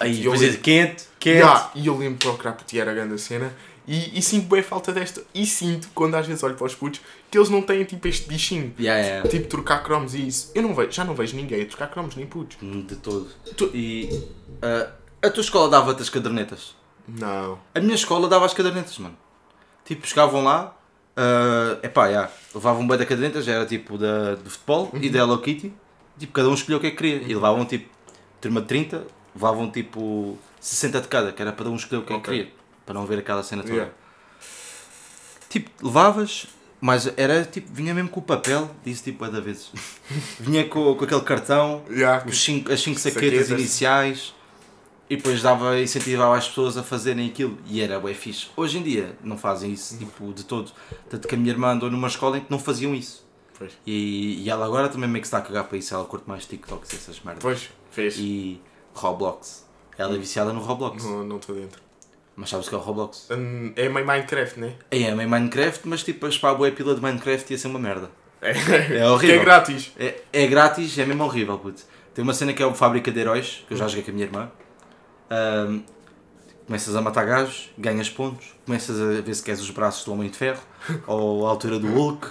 [0.00, 1.36] Aí, eu lembro- quente, quente.
[1.38, 3.54] Yeah, e eu lembro de procurar porque era a grande cena.
[3.86, 5.22] E, e sinto bem falta desta.
[5.34, 7.00] E sinto, quando às vezes olho para os putos,
[7.30, 8.74] que eles não têm tipo este bichinho.
[8.80, 9.28] Yeah, yeah.
[9.28, 10.50] Tipo trocar cromos e isso.
[10.54, 12.56] Eu não vejo, já não vejo ninguém a trocar cromos, nem putos.
[12.60, 13.28] De todo.
[13.56, 14.26] Tu- E
[14.62, 14.90] ah,
[15.22, 16.74] a tua escola dava-te as cadernetas?
[17.06, 17.58] Não.
[17.74, 19.16] A minha escola dava as cadernetas, mano.
[19.84, 20.74] Tipo, chegavam lá,
[21.16, 25.18] uh, epá, já, levavam bem da caderneta, já era tipo da, do futebol e da
[25.20, 25.72] Hello Kitty.
[26.18, 27.16] Tipo, cada um escolheu o que é que queria.
[27.16, 27.88] E levavam tipo,
[28.40, 29.04] turma de 30,
[29.34, 32.34] levavam tipo 60 de cada, que era para um escolher o que é que Ok.
[32.38, 32.52] queria.
[32.86, 33.74] Para não ver aquela cena toda.
[33.74, 33.92] Yeah.
[35.48, 36.46] Tipo, levavas,
[36.80, 39.70] mas era tipo, vinha mesmo com o papel, disse tipo, é da vezes.
[40.40, 42.24] vinha com, com aquele cartão, Yeah.
[42.26, 43.50] os cinco, as 5 saquetas, Saquetas.
[43.50, 44.34] iniciais
[45.08, 48.46] e depois dava, incentivava as pessoas a fazerem aquilo e era bem fixe.
[48.56, 50.70] Hoje em dia não fazem isso tipo, de todo.
[51.10, 53.24] Tanto que a minha irmã andou numa escola em que não faziam isso.
[53.86, 56.44] E, e ela agora também meio que está a cagar para isso, ela curte mais
[56.46, 57.42] TikToks e essas merdas.
[57.42, 58.16] Pois, fez.
[58.18, 58.60] E
[58.94, 59.64] Roblox.
[59.96, 61.04] Ela é viciada no Roblox.
[61.04, 61.80] Não não estou dentro.
[62.36, 63.28] Mas sabes o que é o Roblox?
[63.30, 64.74] Hum, É meio Minecraft, né?
[64.90, 67.78] É, é meio Minecraft, mas tipo a spá boa pila de Minecraft ia ser uma
[67.78, 68.10] merda.
[68.42, 68.50] É,
[68.98, 69.18] É horrível.
[69.20, 69.92] Que é grátis.
[69.96, 71.82] É, é grátis, é mesmo horrível, puto.
[72.12, 74.14] Tem uma cena que é o Fábrica de Heróis, que eu já joguei com a
[74.14, 74.50] minha irmã.
[75.30, 75.82] Ahm,
[76.66, 80.30] começas a matar gajos, ganhas pontos, começas a ver se queres os braços do Homem
[80.30, 80.62] de Ferro
[81.06, 82.28] ou a altura do Hulk.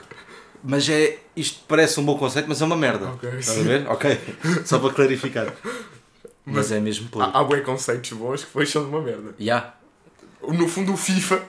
[0.63, 1.19] Mas é.
[1.35, 3.07] Isto parece um bom conceito, mas é uma merda.
[3.09, 3.87] Ok, Estás a ver?
[3.87, 4.19] Ok.
[4.65, 5.51] Só para clarificar.
[6.45, 7.25] Mas é mesmo puro.
[7.25, 9.33] Há, há conceitos bons que depois são de uma merda.
[9.39, 9.73] Ya.
[10.47, 11.41] No fundo, o FIFA,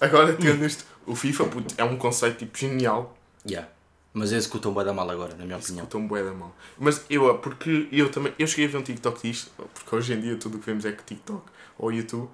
[0.00, 3.16] agora tendo isto, o FIFA puto, é um conceito tipo genial.
[3.48, 3.68] Ya.
[4.12, 5.86] Mas executam bem da mal agora, na minha opinião.
[5.86, 6.54] Tão bué da mal.
[6.78, 10.20] Mas eu, porque eu também, eu cheguei a ver um TikTok disto, porque hoje em
[10.20, 11.42] dia tudo o que vemos é que TikTok
[11.78, 12.28] ou YouTube,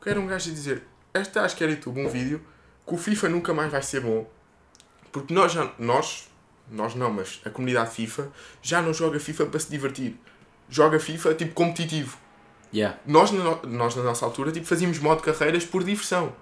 [0.00, 2.40] que era um gajo a dizer, esta acho que era YouTube, um vídeo,
[2.86, 4.26] que o FIFA nunca mais vai ser bom,
[5.12, 6.28] porque nós já, nós,
[6.70, 8.30] nós não, mas a comunidade FIFA
[8.62, 10.18] já não joga FIFA para se divertir.
[10.70, 12.16] Joga FIFA tipo competitivo.
[12.72, 12.98] Ya.
[13.06, 16.34] Nós, na no- nós na nossa altura, tipo, fazíamos modo carreiras por diversão.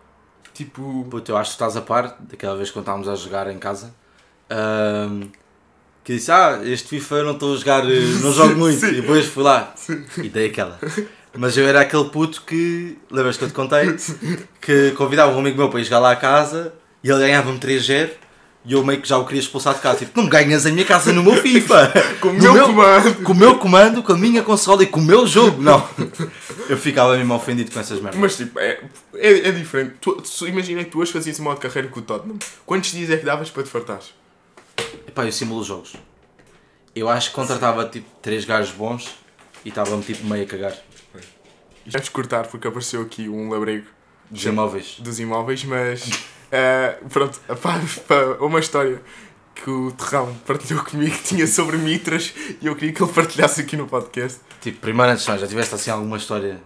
[0.55, 3.59] Tipo, Puto, eu acho que estás a par daquela vez quando estávamos a jogar em
[3.59, 3.95] casa.
[4.51, 5.28] Ahm,
[6.05, 8.78] que disse, ah, este FIFA eu não estou a jogar, eh, não jogo muito.
[8.78, 8.88] Sim.
[8.88, 9.74] E depois fui lá
[10.18, 10.78] e dei aquela.
[11.36, 13.97] Mas eu era aquele puto que, lembras que eu te contei?
[14.61, 16.72] Que convidava um amigo meu para ir jogar lá à casa
[17.03, 18.11] e ele ganhava-me 3-0
[18.64, 19.99] e eu meio que já o queria expulsar de casa.
[19.99, 21.92] Tipo, não me ganhas a minha casa no meu FIFA!
[22.20, 23.14] com o No meu comando.
[23.22, 25.62] Com o meu comando, com a minha consola e com o meu jogo!
[25.62, 25.88] Não!
[26.68, 28.20] Eu ficava mesmo ofendido com essas merdas.
[28.20, 28.80] Mas tipo, é,
[29.14, 29.94] é, é diferente.
[30.01, 32.38] Tu, tu, imagina que tu hoje fazias modo carreira com o Tottenham.
[32.64, 34.12] Quantos dias é que davas para te fartares?
[35.17, 35.95] Epá, eu simulo os jogos.
[36.95, 39.17] Eu acho que contratava tipo três gajos bons
[39.64, 40.77] e estava-me tipo meio a cagar.
[41.87, 43.87] Vamos cortar porque apareceu aqui um labrego
[44.31, 44.97] Dos imóveis.
[45.01, 46.11] dos imóveis, mas
[46.53, 49.01] eh, pronto, pá, pá, uma história
[49.55, 53.62] que o Terrão partilhou comigo que tinha sobre mitras e eu queria que ele partilhasse
[53.62, 54.41] aqui no podcast.
[54.61, 56.61] Tipo, primeira questão, já tiveste assim alguma história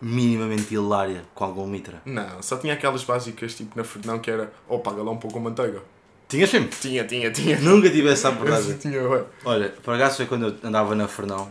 [0.00, 2.00] minimamente hilária com algum mitra?
[2.04, 5.36] Não, só tinha aquelas básicas tipo na Fernão que era ou paga lá um pouco
[5.36, 5.82] a manteiga.
[6.28, 6.68] Tinhas filme?
[6.68, 7.58] Tinha, tinha, tinha.
[7.60, 8.76] Nunca tive essa abordagem.
[8.76, 9.24] tinha, ué.
[9.44, 11.50] Olha, por acaso foi quando eu andava na Fernão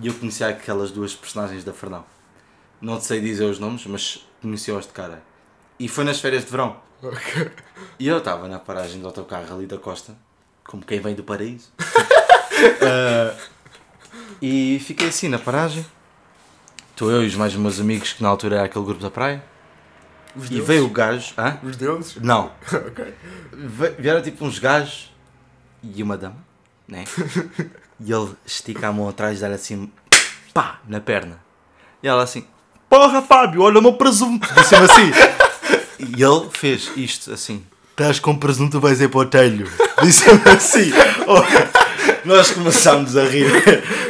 [0.00, 2.04] e eu conhecia aquelas duas personagens da Fernão.
[2.80, 5.22] Não sei dizer os nomes, mas conheci-os de cara.
[5.78, 6.76] E foi nas férias de verão.
[7.98, 10.14] E eu estava na paragem do autocarro ali da costa,
[10.64, 11.70] como quem vem do paraíso.
[12.80, 13.34] Ah,
[14.40, 15.84] e fiquei assim na paragem.
[16.90, 19.42] Estou eu e os mais meus amigos, que na altura era aquele grupo da praia.
[20.36, 20.66] Os E deles?
[20.66, 21.32] veio o gajo.
[21.36, 21.58] Hã?
[21.62, 22.16] Os deles?
[22.20, 22.50] Não.
[22.72, 23.14] ok.
[23.52, 25.12] Ve- Vieram tipo uns gajos
[25.82, 26.36] e uma dama,
[26.88, 27.04] né?
[28.04, 29.88] E ele estica a mão atrás e dá assim,
[30.52, 31.38] pá, na perna.
[32.02, 32.44] E ela assim,
[32.88, 34.48] porra Fábio, olha o meu presunto.
[34.54, 35.10] Disse-me assim.
[36.16, 39.70] E ele fez isto assim, estás com presunto, vais ir para o telho.
[40.02, 40.90] Disse-me assim.
[41.28, 43.46] Oh, nós começámos a rir.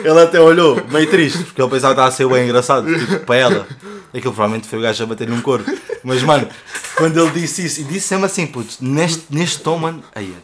[0.02, 3.20] Ele até olhou, meio triste, porque ele pensava que estava a ser bem engraçado, tipo,
[3.26, 3.68] para ela.
[4.14, 5.70] Aquilo provavelmente foi o gajo a bater num corpo.
[6.04, 6.48] Mas, mano,
[6.96, 10.34] quando ele disse isso, e disse sempre assim, putz, neste, neste tom, mano, aí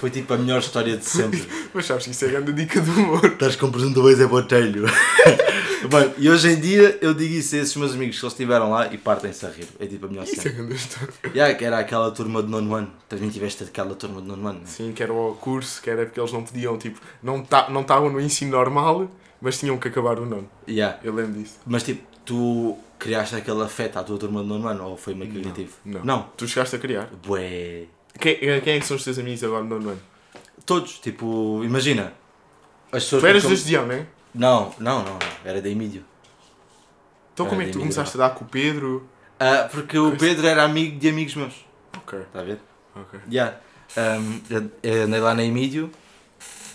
[0.00, 1.46] foi tipo a melhor história de sempre.
[1.74, 3.24] Mas sabes que isso é a grande dica do humor.
[3.24, 4.86] Estás com presunto dois é botelho.
[5.90, 8.70] Bem, e hoje em dia eu digo isso a esses meus amigos que eles estiveram
[8.70, 9.68] lá e partem-se a rir.
[9.78, 10.54] É tipo a melhor Isso é cena.
[10.54, 11.12] grande história.
[11.34, 12.90] Yeah, que era aquela turma de nono ano.
[13.08, 14.58] Também tiveste aquela turma de nono ano.
[14.60, 14.64] né?
[14.66, 17.82] Sim, que era o curso, que era porque eles não podiam, tipo, não ta- não
[17.82, 20.48] estavam no ensino normal, mas tinham que acabar o nono.
[20.66, 20.98] Yeah.
[21.04, 21.56] Eu lembro disso.
[21.66, 25.32] Mas tipo, tu criaste aquele afeto à tua turma de nono ano ou foi meio
[25.32, 25.72] criativo?
[25.84, 26.04] Não.
[26.04, 26.22] Não.
[26.36, 27.08] Tu chegaste a criar.
[27.26, 27.86] Bué.
[28.18, 30.00] Quem, quem é que são os teus amigos agora no nono ano?
[30.64, 32.12] Todos, tipo, imagina.
[32.92, 34.06] As pessoas Tu eras com- da Gideão, não é?
[34.34, 35.18] Não, não, não, não.
[35.44, 36.04] Era da Emílio.
[37.34, 39.08] Então Era como é que tu Emílio começaste a dar com o Pedro?
[39.38, 41.54] Ah, porque o Pedro era amigo de amigos meus.
[41.96, 42.58] Ok, Está a ver?
[42.94, 43.18] ok.
[43.32, 43.56] Yeah.
[43.96, 44.40] Um,
[44.82, 45.90] eu andei lá na Emílio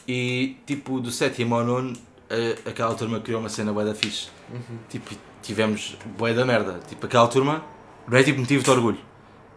[0.08, 1.94] e tipo do sétimo ao nono
[2.30, 4.30] a- aquela turma criou uma cena bué da fixe.
[4.52, 4.78] Uhum.
[4.90, 5.16] Tipo,
[5.46, 6.80] tivemos bué da merda.
[6.88, 7.64] Tipo, aquela turma
[8.08, 9.00] não é tipo motivo de orgulho,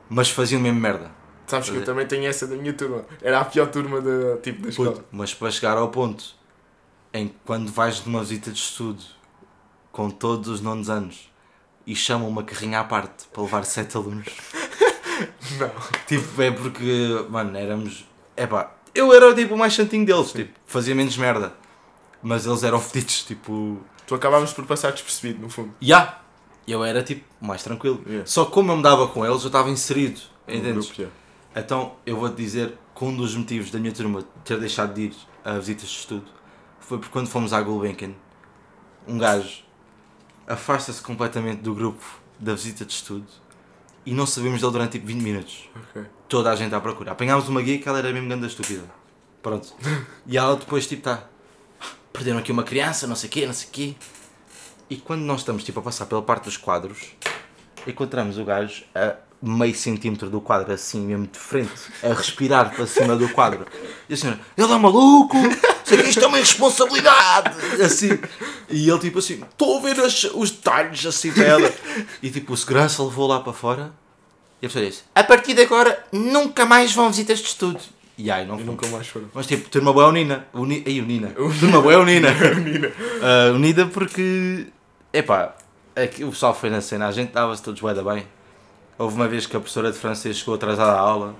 [0.09, 1.11] mas faziam mesmo merda.
[1.47, 3.05] Sabes que eu também tenho essa da minha turma.
[3.23, 4.93] Era a pior turma da, tipo, da escola.
[4.93, 6.37] Puto, mas para chegar ao ponto
[7.13, 9.03] em que quando vais de uma visita de estudo
[9.91, 11.33] com todos os nonos anos
[11.87, 14.27] e chamam uma carrinha à parte para levar sete alunos.
[15.59, 15.71] Não.
[16.07, 18.07] Tipo, é porque, mano, éramos.
[18.37, 21.55] É pá, eu era tipo o mais santinho deles, tipo, fazia menos merda.
[22.23, 23.79] Mas eles eram fedidos, tipo.
[24.07, 25.75] Tu acabavas por passar despercebido, no fundo.
[25.83, 26.21] Ya!
[26.67, 28.03] Eu era tipo mais tranquilo.
[28.07, 28.27] Yeah.
[28.27, 30.21] Só como eu me dava com eles, eu estava inserido.
[30.47, 30.87] No Entendes?
[30.87, 31.17] grupo, yeah.
[31.57, 35.17] Então eu vou-te dizer que um dos motivos da minha turma ter deixado de ir
[35.45, 36.25] a visitas de estudo
[36.79, 38.13] foi porque quando fomos à Gulbenkian,
[39.07, 39.63] um gajo
[40.47, 42.05] afasta-se completamente do grupo
[42.39, 43.27] da visita de estudo
[44.05, 45.69] e não sabemos dele durante tipo 20 minutos.
[45.91, 46.05] Ok.
[46.29, 47.13] Toda a gente à procura.
[47.13, 48.85] Apanhámos uma guia que ela era mesmo grande estúpida.
[49.43, 49.75] Pronto.
[50.27, 51.25] E ela depois tipo está.
[52.19, 53.95] Perderam aqui uma criança, não sei o quê, não sei o quê.
[54.91, 56.99] E quando nós estamos tipo a passar pela parte dos quadros,
[57.87, 61.71] encontramos o gajo a meio centímetro do quadro, assim mesmo de frente,
[62.03, 63.65] a respirar para cima do quadro.
[64.09, 65.37] E a senhora, ele é maluco,
[66.09, 67.57] isto é uma irresponsabilidade.
[67.81, 68.19] Assim.
[68.69, 71.73] E ele tipo assim, estou a ver as- os detalhes assim para ela.
[72.21, 73.93] E tipo o segurança levou lá para fora.
[74.61, 77.79] E a pessoa disse, a partir de agora nunca mais vão visitas de estudo.
[78.19, 79.29] E aí não nunca mais foram.
[79.33, 80.47] Mas tipo, turma boa unida.
[80.53, 80.83] Uni...
[80.85, 81.29] Ei, unida.
[81.29, 82.33] Turma boa unida.
[82.57, 82.91] Menina.
[83.23, 84.67] Ah, unida porque.
[85.13, 85.55] Epá,
[85.95, 88.27] aqui o pessoal foi na cena, a gente dava-se todos da bem.
[88.99, 91.35] Houve uma vez que a professora de francês chegou atrasada à aula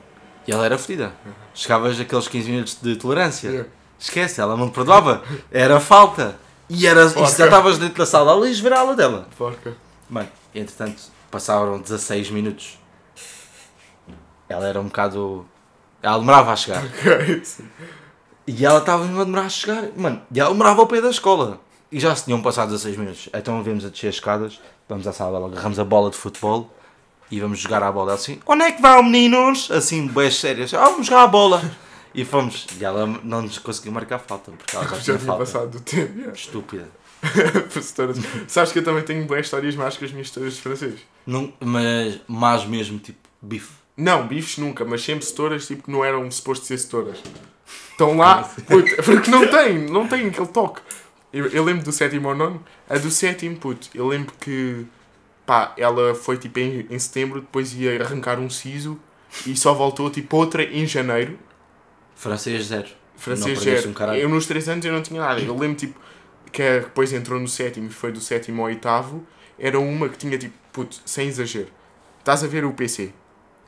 [0.47, 1.13] e ela era fodida.
[1.53, 3.49] Chegavas aqueles 15 minutos de tolerância.
[3.49, 3.69] Yeah.
[3.99, 5.23] Esquece, ela não te perdoava.
[5.51, 6.39] Era falta.
[6.69, 9.29] E, era, e já estavas dentro da sala de aula e ver a aula dela.
[9.37, 9.77] Porca.
[10.09, 12.79] Mano, entretanto, passaram 16 minutos.
[14.49, 15.47] Ela era um bocado.
[16.03, 16.83] Ela demorava a chegar.
[16.87, 17.41] Ok.
[17.45, 17.65] sim.
[18.47, 19.85] E ela estava mesmo a demorar a chegar.
[19.97, 21.61] Mano, e ela demorava ao pé da escola.
[21.93, 23.29] E já se tinham passado 16 minutos.
[23.35, 26.73] Então vemos a descer as escadas, vamos à sala dela, agarramos a bola de futebol
[27.31, 28.15] e vamos jogar à bola.
[28.15, 29.71] Assim, onde é que vão meninos?
[29.71, 30.73] Assim, bem sérias.
[30.75, 31.63] Ah, vamos jogar à bola.
[32.15, 32.67] E fomos.
[32.81, 35.45] E ela não nos conseguiu marcar falta, porque ela já Já tinha tinha falta.
[35.45, 36.13] passado do tempo.
[36.17, 36.33] yeah.
[36.33, 36.89] Estúpida.
[38.49, 41.01] Sabes que eu também tenho boas histórias más com as minhas histórias de francês.
[41.27, 43.73] Não, mas mais mesmo, tipo, bife.
[43.99, 47.21] Não, bifes nunca, mas sempre setoras tipo que não eram suposto ser setoras.
[47.91, 50.81] Estão lá, puto, porque não tem, não tem aquele toque.
[51.33, 54.87] Eu, eu lembro do sétimo ou nono, a do sétimo, puto, eu lembro que
[55.45, 59.01] pá, ela foi tipo em, em setembro, depois ia arrancar um siso
[59.45, 61.37] e só voltou tipo outra em janeiro.
[62.15, 62.89] Francês zero.
[63.17, 63.91] Francês zero.
[63.91, 65.41] um eu nos três anos eu não tinha nada.
[65.41, 65.99] Eu lembro tipo
[66.53, 69.27] que depois entrou no sétimo e foi do sétimo ao oitavo.
[69.59, 71.69] Era uma que tinha tipo, puto, sem exagero.
[72.21, 73.13] Estás a ver o PC?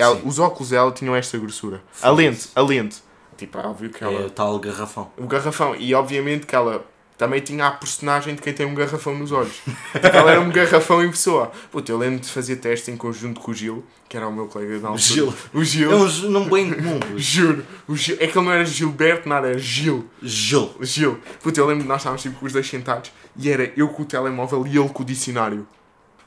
[0.00, 0.22] Ela- Sim.
[0.24, 1.82] os óculos dela tinham esta grossura.
[2.02, 2.98] A lente, a lente.
[3.36, 4.26] Tipo, é óbvio que É ela.
[4.26, 5.10] o tal garrafão.
[5.16, 5.74] O garrafão.
[5.76, 6.84] E obviamente que ela
[7.16, 9.54] também tinha a personagem de quem tem um garrafão nos olhos.
[9.92, 11.50] tipo, ela era um garrafão em pessoa.
[11.70, 14.46] Puto, eu lembro de fazer teste em conjunto com o Gil, que era o meu
[14.46, 15.02] colega da altura.
[15.14, 15.34] Gil.
[15.54, 15.92] O Gil.
[15.92, 17.00] É um nome bem comum.
[17.16, 17.64] Juro.
[17.88, 18.16] O Gil.
[18.20, 20.06] É que ele não era Gilberto, nada, era Gil.
[20.22, 20.70] Gil.
[20.82, 21.18] Gil.
[21.42, 24.02] Puta, eu lembro de nós estávamos tipo com os dois sentados e era eu com
[24.02, 25.66] o telemóvel e ele com o dicionário.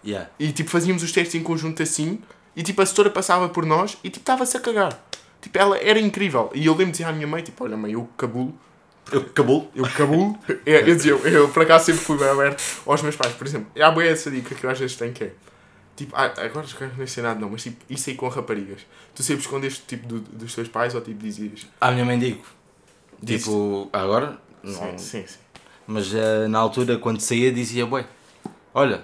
[0.05, 0.29] Yeah.
[0.39, 2.19] E tipo fazíamos os testes em conjunto assim
[2.55, 4.97] e tipo a setora passava por nós e tipo estava-se a cagar.
[5.41, 6.49] Tipo, ela era incrível.
[6.55, 8.57] E eu lembro de dizer à minha mãe, tipo, olha mãe, eu cabulo,
[9.11, 9.69] Eu acabou.
[9.75, 10.39] eu cabulo.
[10.65, 13.45] é, eu dizia, eu, eu por acaso sempre fui bem aberto aos meus pais, por
[13.45, 13.67] exemplo.
[13.81, 15.33] Há boa essa dica que eu às vezes tenho que é.
[15.97, 18.81] Tipo, ah, agora já não sei nada não, mas tipo, isso aí com raparigas.
[19.13, 21.67] Tu sempre escondeste tipo do- dos teus pais ou tipo dizias?
[21.81, 22.41] À minha mãe digo.
[23.25, 24.39] Tipo, agora?
[24.63, 24.73] Não.
[24.73, 25.37] Sim, sim, sim.
[25.85, 28.05] Mas eh, na altura, quando saía, dizia, bué,
[28.73, 29.03] olha,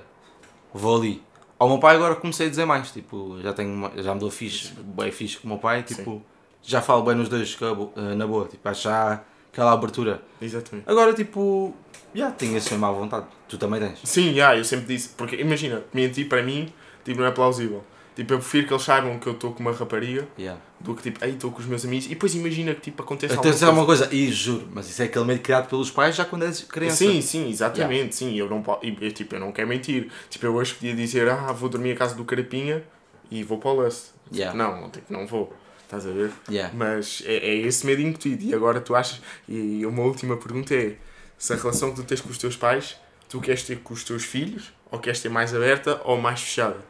[0.74, 1.22] vou ali.
[1.60, 4.74] Ao meu pai agora comecei a dizer mais, tipo, já tenho já me dou fixe,
[4.78, 6.24] bem fixe com o meu pai, tipo,
[6.64, 10.22] já falo bem nos dois bo- eh, na boa, tipo, já aquela abertura.
[10.42, 10.90] Exatamente.
[10.90, 11.76] Agora, tipo,
[12.16, 13.26] já tenho assim má vontade.
[13.50, 14.00] Tu também tens.
[14.04, 16.72] Sim, já, eu sempre disse, porque imagina, mentir para mim,
[17.04, 17.84] tipo, não é plausível.
[18.20, 20.60] Tipo, eu prefiro que eles saibam que eu estou com uma rapariga Yeah.
[20.78, 22.06] do que tipo, ei, estou com os meus amigos.
[22.08, 25.06] E depois imagina que tipo, acontece Até dizer uma coisa, e juro, mas isso é
[25.06, 26.98] aquele medo criado pelos pais já quando és criança.
[26.98, 28.36] Sim, sim, exatamente, sim.
[28.36, 30.12] Eu não, eu, tipo, eu não quero mentir.
[30.30, 32.84] Tipo, eu hoje podia dizer, ah, vou dormir à casa do Carapinha
[33.32, 34.08] e vou para o Lust.
[34.34, 34.54] Yeah.
[34.54, 35.54] Não, não, tipo, não vou.
[35.86, 36.30] Estás a ver?
[36.50, 36.74] Yeah.
[36.76, 38.44] Mas é, é esse medo incutido.
[38.44, 39.22] E agora tu achas.
[39.48, 40.98] E uma última pergunta é:
[41.38, 42.98] se a relação que tu tens com os teus pais,
[43.30, 44.74] tu queres ter com os teus filhos?
[44.92, 46.90] Ou queres ter mais aberta ou mais fechada?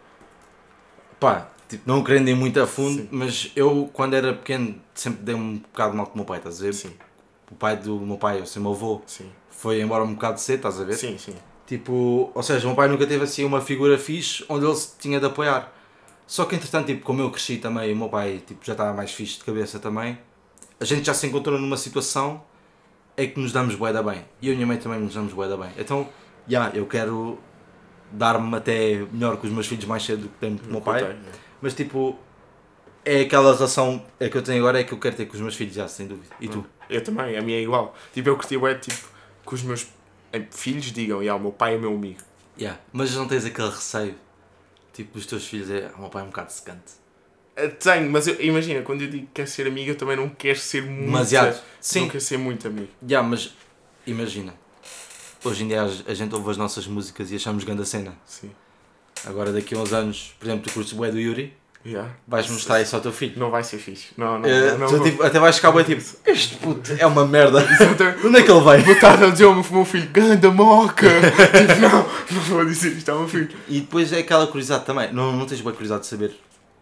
[1.20, 3.10] Pá, tipo, não querendo ir muito a fundo, Sim.
[3.12, 6.60] mas eu quando era pequeno sempre dei um bocado mal com o meu pai, estás
[6.62, 6.74] a ver?
[6.74, 6.92] Sim,
[7.52, 9.30] O pai do meu pai, ou seja, o meu avô, sim.
[9.50, 10.96] foi embora um bocado cedo, estás a ver?
[10.96, 11.36] Sim, sim.
[11.68, 14.98] Tipo, ou seja, o meu pai nunca teve assim uma figura fixe onde ele se
[14.98, 15.72] tinha de apoiar.
[16.26, 19.12] Só que entretanto, tipo, como eu cresci também, o meu pai tipo, já estava mais
[19.12, 20.18] fixe de cabeça também,
[20.80, 22.42] a gente já se encontrou numa situação
[23.18, 24.24] em que nos damos bué da bem.
[24.42, 25.70] E eu e a minha mãe também nos damos bué da bem.
[25.78, 26.08] Então,
[26.48, 27.38] já, eu quero
[28.12, 30.82] dar-me até melhor com os meus filhos mais cedo do que tenho com o meu
[30.82, 31.02] pai.
[31.02, 31.32] Contei, é.
[31.62, 32.18] Mas tipo,
[33.06, 35.42] é aquela relação é que eu tenho agora é que eu quero ter com os
[35.42, 36.36] meus filhos já, sem dúvida.
[36.40, 36.66] E tu?
[36.90, 37.96] Eu também, a minha é igual.
[38.14, 39.08] Tipo, eu curti é tipo,
[39.46, 39.88] que os meus
[40.34, 42.20] eh, filhos digam, yeah, o meu pai é meu amigo.
[42.60, 42.80] Yeah.
[42.92, 44.16] Mas não tens aquele receio,
[44.94, 46.94] tipo, dos teus filhos é, o meu pai é um bocado secante.
[47.56, 50.30] Eh, Tenho, mas eu- imagina, quando eu digo que quero ser amigo, eu também não
[50.30, 51.06] quero ser muito.
[51.06, 51.62] Demasiado.
[51.80, 52.02] Sim.
[52.02, 52.90] Não quero ser muito amigo.
[53.08, 53.54] Já, mas
[54.08, 54.54] imagina,
[55.44, 58.14] hoje em dia a gente ouve as nossas músicas e achamos grande a cena.
[58.26, 58.52] Sim.
[59.26, 61.54] Agora daqui a uns anos, por exemplo, tu curtes o do Yuri,
[61.86, 62.12] Yeah.
[62.28, 63.40] vais mostrar isso ao teu filho.
[63.40, 64.08] Não vai ser fixe.
[64.18, 64.86] Não, não, Eh, não.
[64.90, 67.62] vou- tipo, até vais ficar bué tipo, este puto é uma merda.
[67.64, 68.20] Exatamente.
[68.28, 68.82] Onde é que ele vai?
[68.92, 71.08] Estar a dizer ao meu meu filho, ganda moca!
[71.08, 73.48] tipo, não, não vou dizer isto ao meu filho.
[73.70, 76.38] E depois é aquela curiosidade também, não, não tens boa curiosidade de saber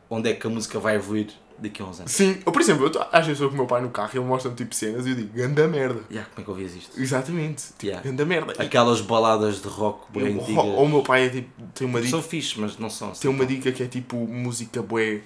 [0.09, 1.27] onde é que a música vai evoluir
[1.57, 2.11] daqui a uns anos.
[2.11, 4.11] Sim, ou por exemplo, eu tô, às vezes estou com o meu pai no carro
[4.13, 6.01] e ele mostra-me tipo cenas e eu digo, ganda merda.
[6.09, 6.99] Yeah, como é que ouvias isto?
[6.99, 8.07] Exatamente, tipo, Yeah.
[8.09, 8.53] ganda merda.
[8.61, 10.63] Aquelas baladas de rock eu- bem antigas.
[10.63, 13.21] ou o meu pai é tipo, tem uma dica, São fixe, mas não são assim.
[13.21, 15.21] tem uma dica que é tipo música bué,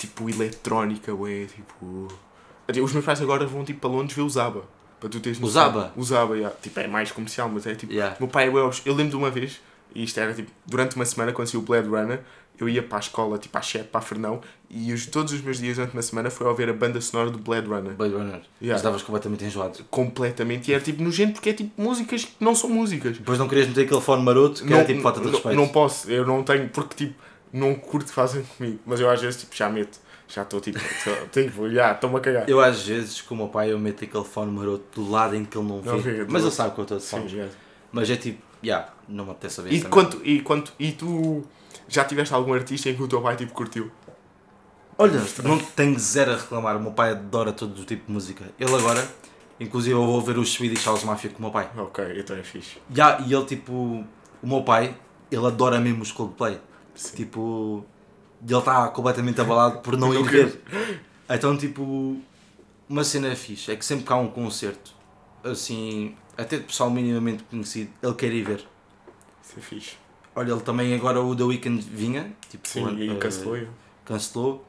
[0.00, 2.08] tipo eletrónica, bué, tipo.
[2.82, 4.64] Os meus pais agora vão tipo para Londres ver o Zaba.
[4.98, 5.62] Para tu teres O noção.
[5.64, 5.92] Zaba?
[5.96, 6.56] O Zaba, yeah.
[6.62, 7.92] tipo, é mais comercial, mas é tipo.
[7.92, 8.16] Yeah.
[8.18, 9.60] Meu pai é bué Eu lembro de uma vez,
[9.94, 12.20] e isto era tipo, durante uma semana, quando saiu o Blade Runner,
[12.62, 14.40] eu ia para a escola, tipo às 7, para a Fernão,
[14.70, 17.30] e os, todos os meus dias durante uma semana foi a ouvir a banda sonora
[17.30, 17.92] do Blade Runner.
[17.94, 18.40] Blade Runner.
[18.60, 18.76] Yeah.
[18.76, 19.84] Estavas completamente enjoado.
[19.90, 20.70] Completamente.
[20.70, 23.18] E era tipo nojento porque é tipo músicas que não são músicas.
[23.18, 25.56] Depois não querias meter aquele fone maroto que era tipo falta de não- respeito.
[25.56, 27.14] Não posso, eu não tenho, porque tipo,
[27.52, 28.78] não curto que fazem comigo.
[28.86, 29.98] Mas eu às vezes tipo, já meto.
[30.28, 30.78] Já estou tipo,
[31.30, 32.48] tipo, já, estou-me a cagar.
[32.48, 35.44] Eu às vezes, com o meu pai, eu meto aquele fone maroto do lado em
[35.44, 35.90] que ele não vê.
[35.90, 37.28] Não mas ele sabe que eu estou de fone.
[37.28, 37.46] já.
[37.92, 41.44] Mas é tipo, já, não me apetece saber E, quanto, e, quanto, e tu
[41.94, 43.90] já tiveste algum artista em que o teu pai tipo curtiu?
[44.98, 46.76] Olha, não tenho zero a reclamar.
[46.76, 48.44] O meu pai adora todo o tipo de música.
[48.58, 49.06] Ele agora,
[49.58, 51.70] inclusive, eu vou ver os Swedish House Mafia com o meu pai.
[51.76, 52.78] Ok, então é fixe.
[52.90, 53.72] Já, e ele, tipo,
[54.42, 54.96] o meu pai,
[55.30, 56.60] ele adora mesmo os Coldplay.
[56.94, 57.16] Sim.
[57.16, 57.84] Tipo,
[58.46, 60.62] ele está completamente abalado por não ir ver.
[61.28, 62.16] Então, tipo,
[62.88, 64.94] uma cena fixe é que sempre que há um concerto,
[65.42, 68.66] assim, até de pessoal minimamente conhecido, ele quer ir ver.
[69.42, 70.01] Isso é fixe.
[70.34, 73.68] Olha, ele também agora o The Weeknd vinha, tipo, Sim, e eh, cancelou eu.
[74.04, 74.66] cancelou.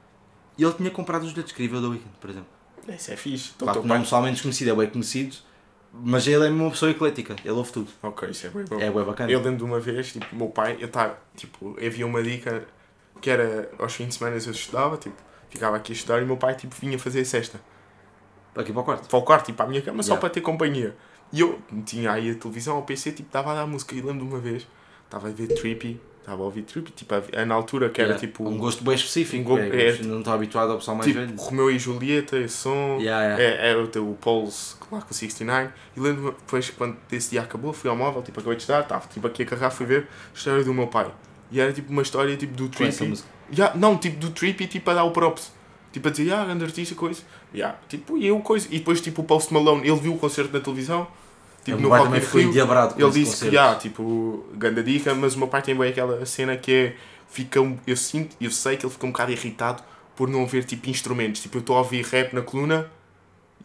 [0.57, 2.49] E ele tinha comprado os bilhetes que ia ver o The Weeknd, por exemplo.
[2.89, 3.51] Isso é fixe.
[3.55, 4.03] Então, Claro que não pai...
[4.03, 5.35] pessoalmente conhecido, é bem conhecido,
[5.93, 7.89] mas ele é uma pessoa eclética, ele ouve tudo.
[8.03, 8.75] Ok, isso é bem bom.
[8.79, 9.31] É bem bacana.
[9.31, 12.67] Eu lembro de uma vez, tipo, o meu pai, eu tava, tipo, havia uma dica
[13.21, 15.15] que era aos fins de semana eu estudava, tipo,
[15.49, 17.59] ficava aqui a estudar e o meu pai, tipo, vinha fazer cesta.
[18.53, 19.07] Aqui para o quarto.
[19.07, 20.19] Para o quarto, tipo, à minha cama, só Yeah.
[20.21, 20.95] para ter companhia.
[21.31, 23.95] E eu tinha aí a televisão, ao PC, tipo, estava a dar música.
[23.95, 24.67] E lembro de uma vez,
[25.13, 28.11] estava a ver Trippy, estava a ouvir Trippy, tipo, a- a- na altura que era,
[28.13, 28.27] Yeah.
[28.27, 31.19] tipo, um gosto bem específico, um é, é- não estou habituado ao pessoal mais tipo
[31.19, 31.35] velho.
[31.37, 32.97] Romeu e Julieta, esse som.
[32.99, 33.43] Yeah, yeah.
[33.43, 35.69] É, é o teu Pulse, lá com o 69.
[35.95, 39.07] E lembro depois, quando esse dia acabou, fui ao móvel, tipo, acabei de estudar, estava
[39.07, 41.11] tipo, aqui a carregar, fui ver a história do meu pai.
[41.51, 43.13] E era tipo uma história tipo, do Trippy.
[43.55, 45.51] Yeah, não, tipo do Trippy, tipo a dar o props.
[45.91, 47.21] Tipo a dizer, ah, grande artista, coisa.
[47.53, 48.67] Yeah, tipo, e eu, coisa.
[48.71, 51.05] E depois, tipo, o Post Malone, ele viu o concerto na televisão.
[51.63, 55.39] Tipo, no pai também ficou endiabrado Ele disse que, yeah, tipo, grande dica, mas o
[55.39, 56.95] meu pai tem bem aquela cena que é,
[57.29, 59.81] fica, eu sinto, eu sei que ele fica um bocado irritado
[60.15, 61.41] por não ver, tipo, instrumentos.
[61.41, 62.89] Tipo, eu estou a ouvir rap na coluna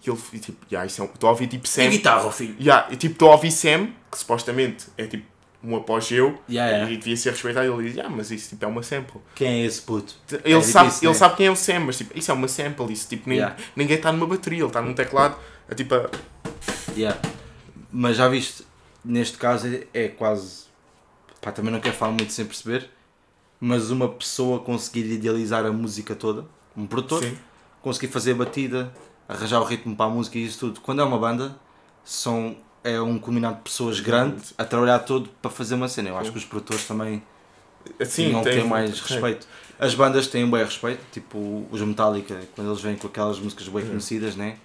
[0.05, 1.89] e ele, e, tipo, yeah, isso é, um- estou a ouvir, tipo, E Sam.
[1.91, 2.55] guitarra, filho.
[2.61, 5.25] Yeah, e, tipo, estou a ouvir Sam, que supostamente é, tipo,
[5.65, 6.93] um apogeu, Yeah, yeah.
[6.93, 9.21] e devia ser respeitado, e ele diz, ah, mas isso, tipo, é uma sample.
[9.35, 10.15] Quem é esse puto?
[10.45, 11.19] Ele, É sabe, difícil, ele né?
[11.19, 13.57] sabe quem é o Sam, mas, tipo, isso é uma sample, isso, tipo, Yeah.
[13.75, 15.37] ninguém está numa bateria, ele está num teclado,
[15.69, 16.09] é, tipo, a-
[16.97, 17.21] Yeah.
[17.91, 18.65] Mas já viste,
[19.05, 20.65] neste caso é, é quase.
[21.41, 22.91] Pá, também não quero falar muito sem perceber,
[23.61, 26.45] mas uma pessoa conseguir idealizar a música toda,
[26.77, 27.39] um produtor, sim.
[27.81, 28.93] conseguir fazer a batida,
[29.29, 30.81] arranjar o ritmo para a música e isso tudo.
[30.81, 31.57] Quando é uma banda,
[32.05, 36.09] são, é um combinado de pessoas grande a trabalhar todo para fazer uma cena.
[36.11, 37.23] Eu acho que os produtores também
[38.01, 39.47] Assim, tem- ter mais respeito.
[39.79, 43.69] As bandas têm um bem respeito, tipo os Metallica, quando eles vêm com aquelas músicas
[43.69, 43.89] bem Uhum.
[43.91, 44.57] conhecidas, né?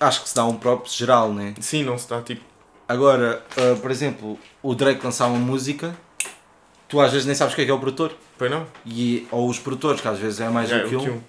[0.00, 1.54] Acho que se dá um próprio geral, né?
[1.60, 2.42] Sim, não se dá tipo.
[2.88, 5.94] Agora, ah, por exemplo, o Drake lançar uma música,
[6.88, 8.16] tu às vezes nem sabes o que é que é o produtor.
[8.36, 8.66] Pois não?
[8.84, 11.20] E, ou os produtores, que às vezes é mais É, do que um,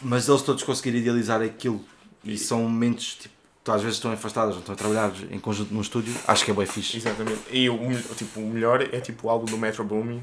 [0.00, 1.84] mas eles todos conseguirem idealizar aquilo.
[2.24, 5.74] E são mentes, tipo, tu às vezes estão afastadas, não estão a trabalhar em conjunto
[5.74, 6.96] num estúdio, acho que é bem fixe.
[6.96, 7.40] Exatamente.
[7.50, 7.76] E o,
[8.16, 10.22] tipo, o melhor é tipo o álbum do Metro Booming.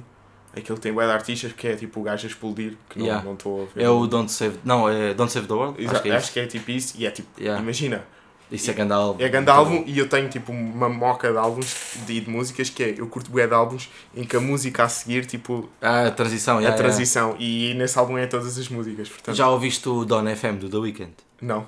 [0.52, 2.76] Aquele que tem de artistas que é tipo o gajo a explodir.
[2.90, 3.24] Que não Yeah.
[3.26, 3.84] não estou a ver.
[3.84, 6.52] É o Don't Save, não, é Don't Save the World, Exa- acho que é isso.
[6.58, 6.94] tipo isso.
[6.98, 7.62] E é tipo, Yeah.
[7.62, 8.04] imagina.
[8.52, 9.24] Isso é grande álbum.
[9.24, 12.82] É grande álbum e eu tenho tipo uma moca de álbuns de, de músicas que
[12.84, 16.12] é, eu curto bué de álbuns em que a música a seguir, tipo, Ah, a
[16.12, 16.78] transição, a yeah, yeah.
[16.96, 17.36] transição.
[17.38, 19.36] E nesse álbum é todas as músicas, portanto.
[19.36, 21.12] Já ouviste o Don FM do The Weeknd?
[21.40, 21.68] Não.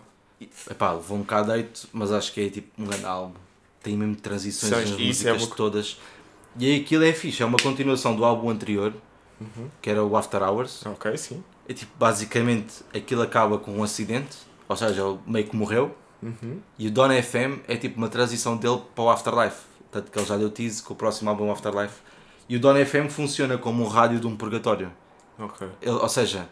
[0.72, 3.36] Epá, levou um bocado de hate, mas acho que é tipo um grande álbum.
[3.84, 6.00] Tem mesmo transições Sabes, nas é músicas uma- todas.
[6.60, 8.93] E aí aquilo é fixe, é uma continuação do álbum anterior,
[9.39, 9.70] Uhum.
[9.82, 10.86] que era o After Hours.
[10.86, 11.43] Ok, sim.
[11.68, 14.38] É tipo, basicamente, aquilo acaba com um acidente,
[14.68, 15.95] ou seja, ele meio que morreu.
[16.22, 16.60] Uhum.
[16.78, 19.62] E o Don FM é tipo uma transição dele para o Afterlife.
[19.91, 21.95] Tanto que ele já deu tease com o próximo álbum Afterlife.
[22.47, 24.91] E o Don FM funciona como um rádio de um purgatório.
[25.39, 25.68] Ok.
[25.82, 26.47] Ele- ou seja,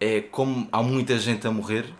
[0.00, 1.92] é como há muita gente a morrer,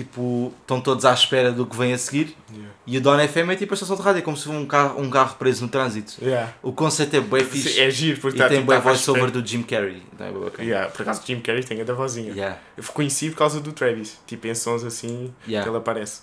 [0.00, 2.34] tipo, estão todos à espera do que vem a seguir.
[2.50, 2.72] Yeah.
[2.86, 4.64] E o Don FM é tipo a estação de rádio, é como se fosse um
[4.64, 6.14] carro, um carro preso no trânsito.
[6.22, 6.54] Yeah.
[6.62, 7.78] O conceito é bem fixe.
[7.78, 9.42] É giro, porque e tá, tem tipo, bem tá voice-over espera.
[9.42, 10.02] do Jim Carrey.
[10.12, 10.68] Então é bacana.
[10.68, 12.32] Yeah, por acaso Jim Carrey tem a da vozinha.
[12.32, 15.62] Yeah, Eu conheci por causa do Travis, tipo em sons assim yeah.
[15.62, 16.22] que ele aparece.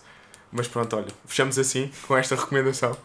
[0.51, 2.97] Mas pronto, olha, fechamos assim com esta recomendação.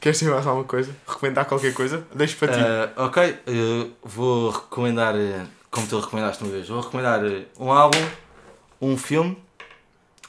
[0.00, 0.94] Queres ter mais alguma coisa?
[1.06, 2.04] Recomendar qualquer coisa?
[2.14, 2.60] Deixo para ti.
[2.60, 7.20] Ah, ok, eh, vou recomendar, eh, como tu recomendaste uma vez, vou recomendar
[7.58, 8.04] um álbum,
[8.80, 9.36] um filme,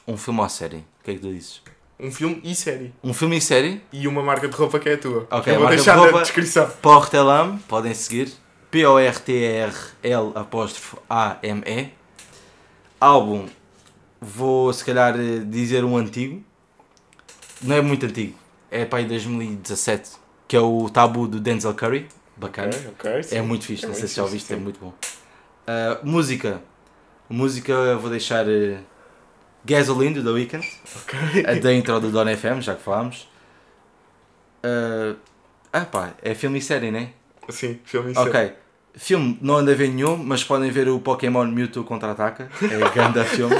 [0.08, 0.78] um filme ou série.
[0.78, 1.62] O que é que tu dizes?
[2.00, 2.92] Um filme e série.
[3.02, 5.26] Um filme e série, E uma marca de roupa que é a tua.
[5.30, 6.70] Ok, Eu vou marca de deixar na roupa- descrição.
[6.82, 8.32] Portelam, podem seguir.
[8.70, 11.90] P-O-R-T-R-L apóstrofo A-M-E.
[13.00, 13.46] Álbum,
[14.20, 16.42] vou se calhar eh, dizer um antigo.
[17.62, 18.36] Não é muito antigo,
[18.70, 20.10] é para aí 2017,
[20.46, 22.06] que é o Tabu do Denzel Curry.
[22.36, 22.68] Bacana.
[22.68, 23.22] Ok, ok.
[23.24, 23.36] sim.
[23.36, 24.92] É muito fixe, É não sei se já ouviste, é muito bom.
[25.66, 26.62] Ah, música.
[27.28, 28.78] Música eu vou deixar eh,
[29.68, 30.66] Gasoline do The Weeknd,
[30.96, 31.44] Ok.
[31.46, 33.28] a da intro do Don FM, já que falámos.
[34.62, 35.14] Ah,
[35.72, 37.10] ah pá, é filme e série, né?
[37.50, 38.28] Sim, filme e série.
[38.28, 38.52] Ok.
[38.94, 42.48] Filme não anda a ver nenhum, mas podem ver o Pokémon Mewtwo contra-ataca.
[42.62, 43.54] É grande filme.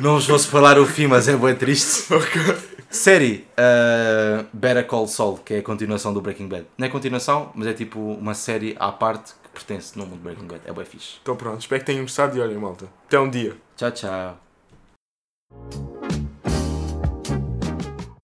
[0.00, 2.12] Não vos vou falar o filme, mas é bem triste.
[2.12, 2.74] Ok.
[2.90, 6.66] Série uh, Better Call Saul, que é a continuação do Breaking Bad.
[6.78, 10.22] Não é continuação, mas é tipo uma série à parte que pertence no mundo do
[10.22, 10.60] Breaking Bad.
[10.64, 11.16] É bem fixe.
[11.22, 12.86] Então pronto, espero que tenham gostado e olhem, malta.
[13.06, 13.56] Até um dia.
[13.74, 14.43] Tchau, tchau.
[15.54, 15.93] you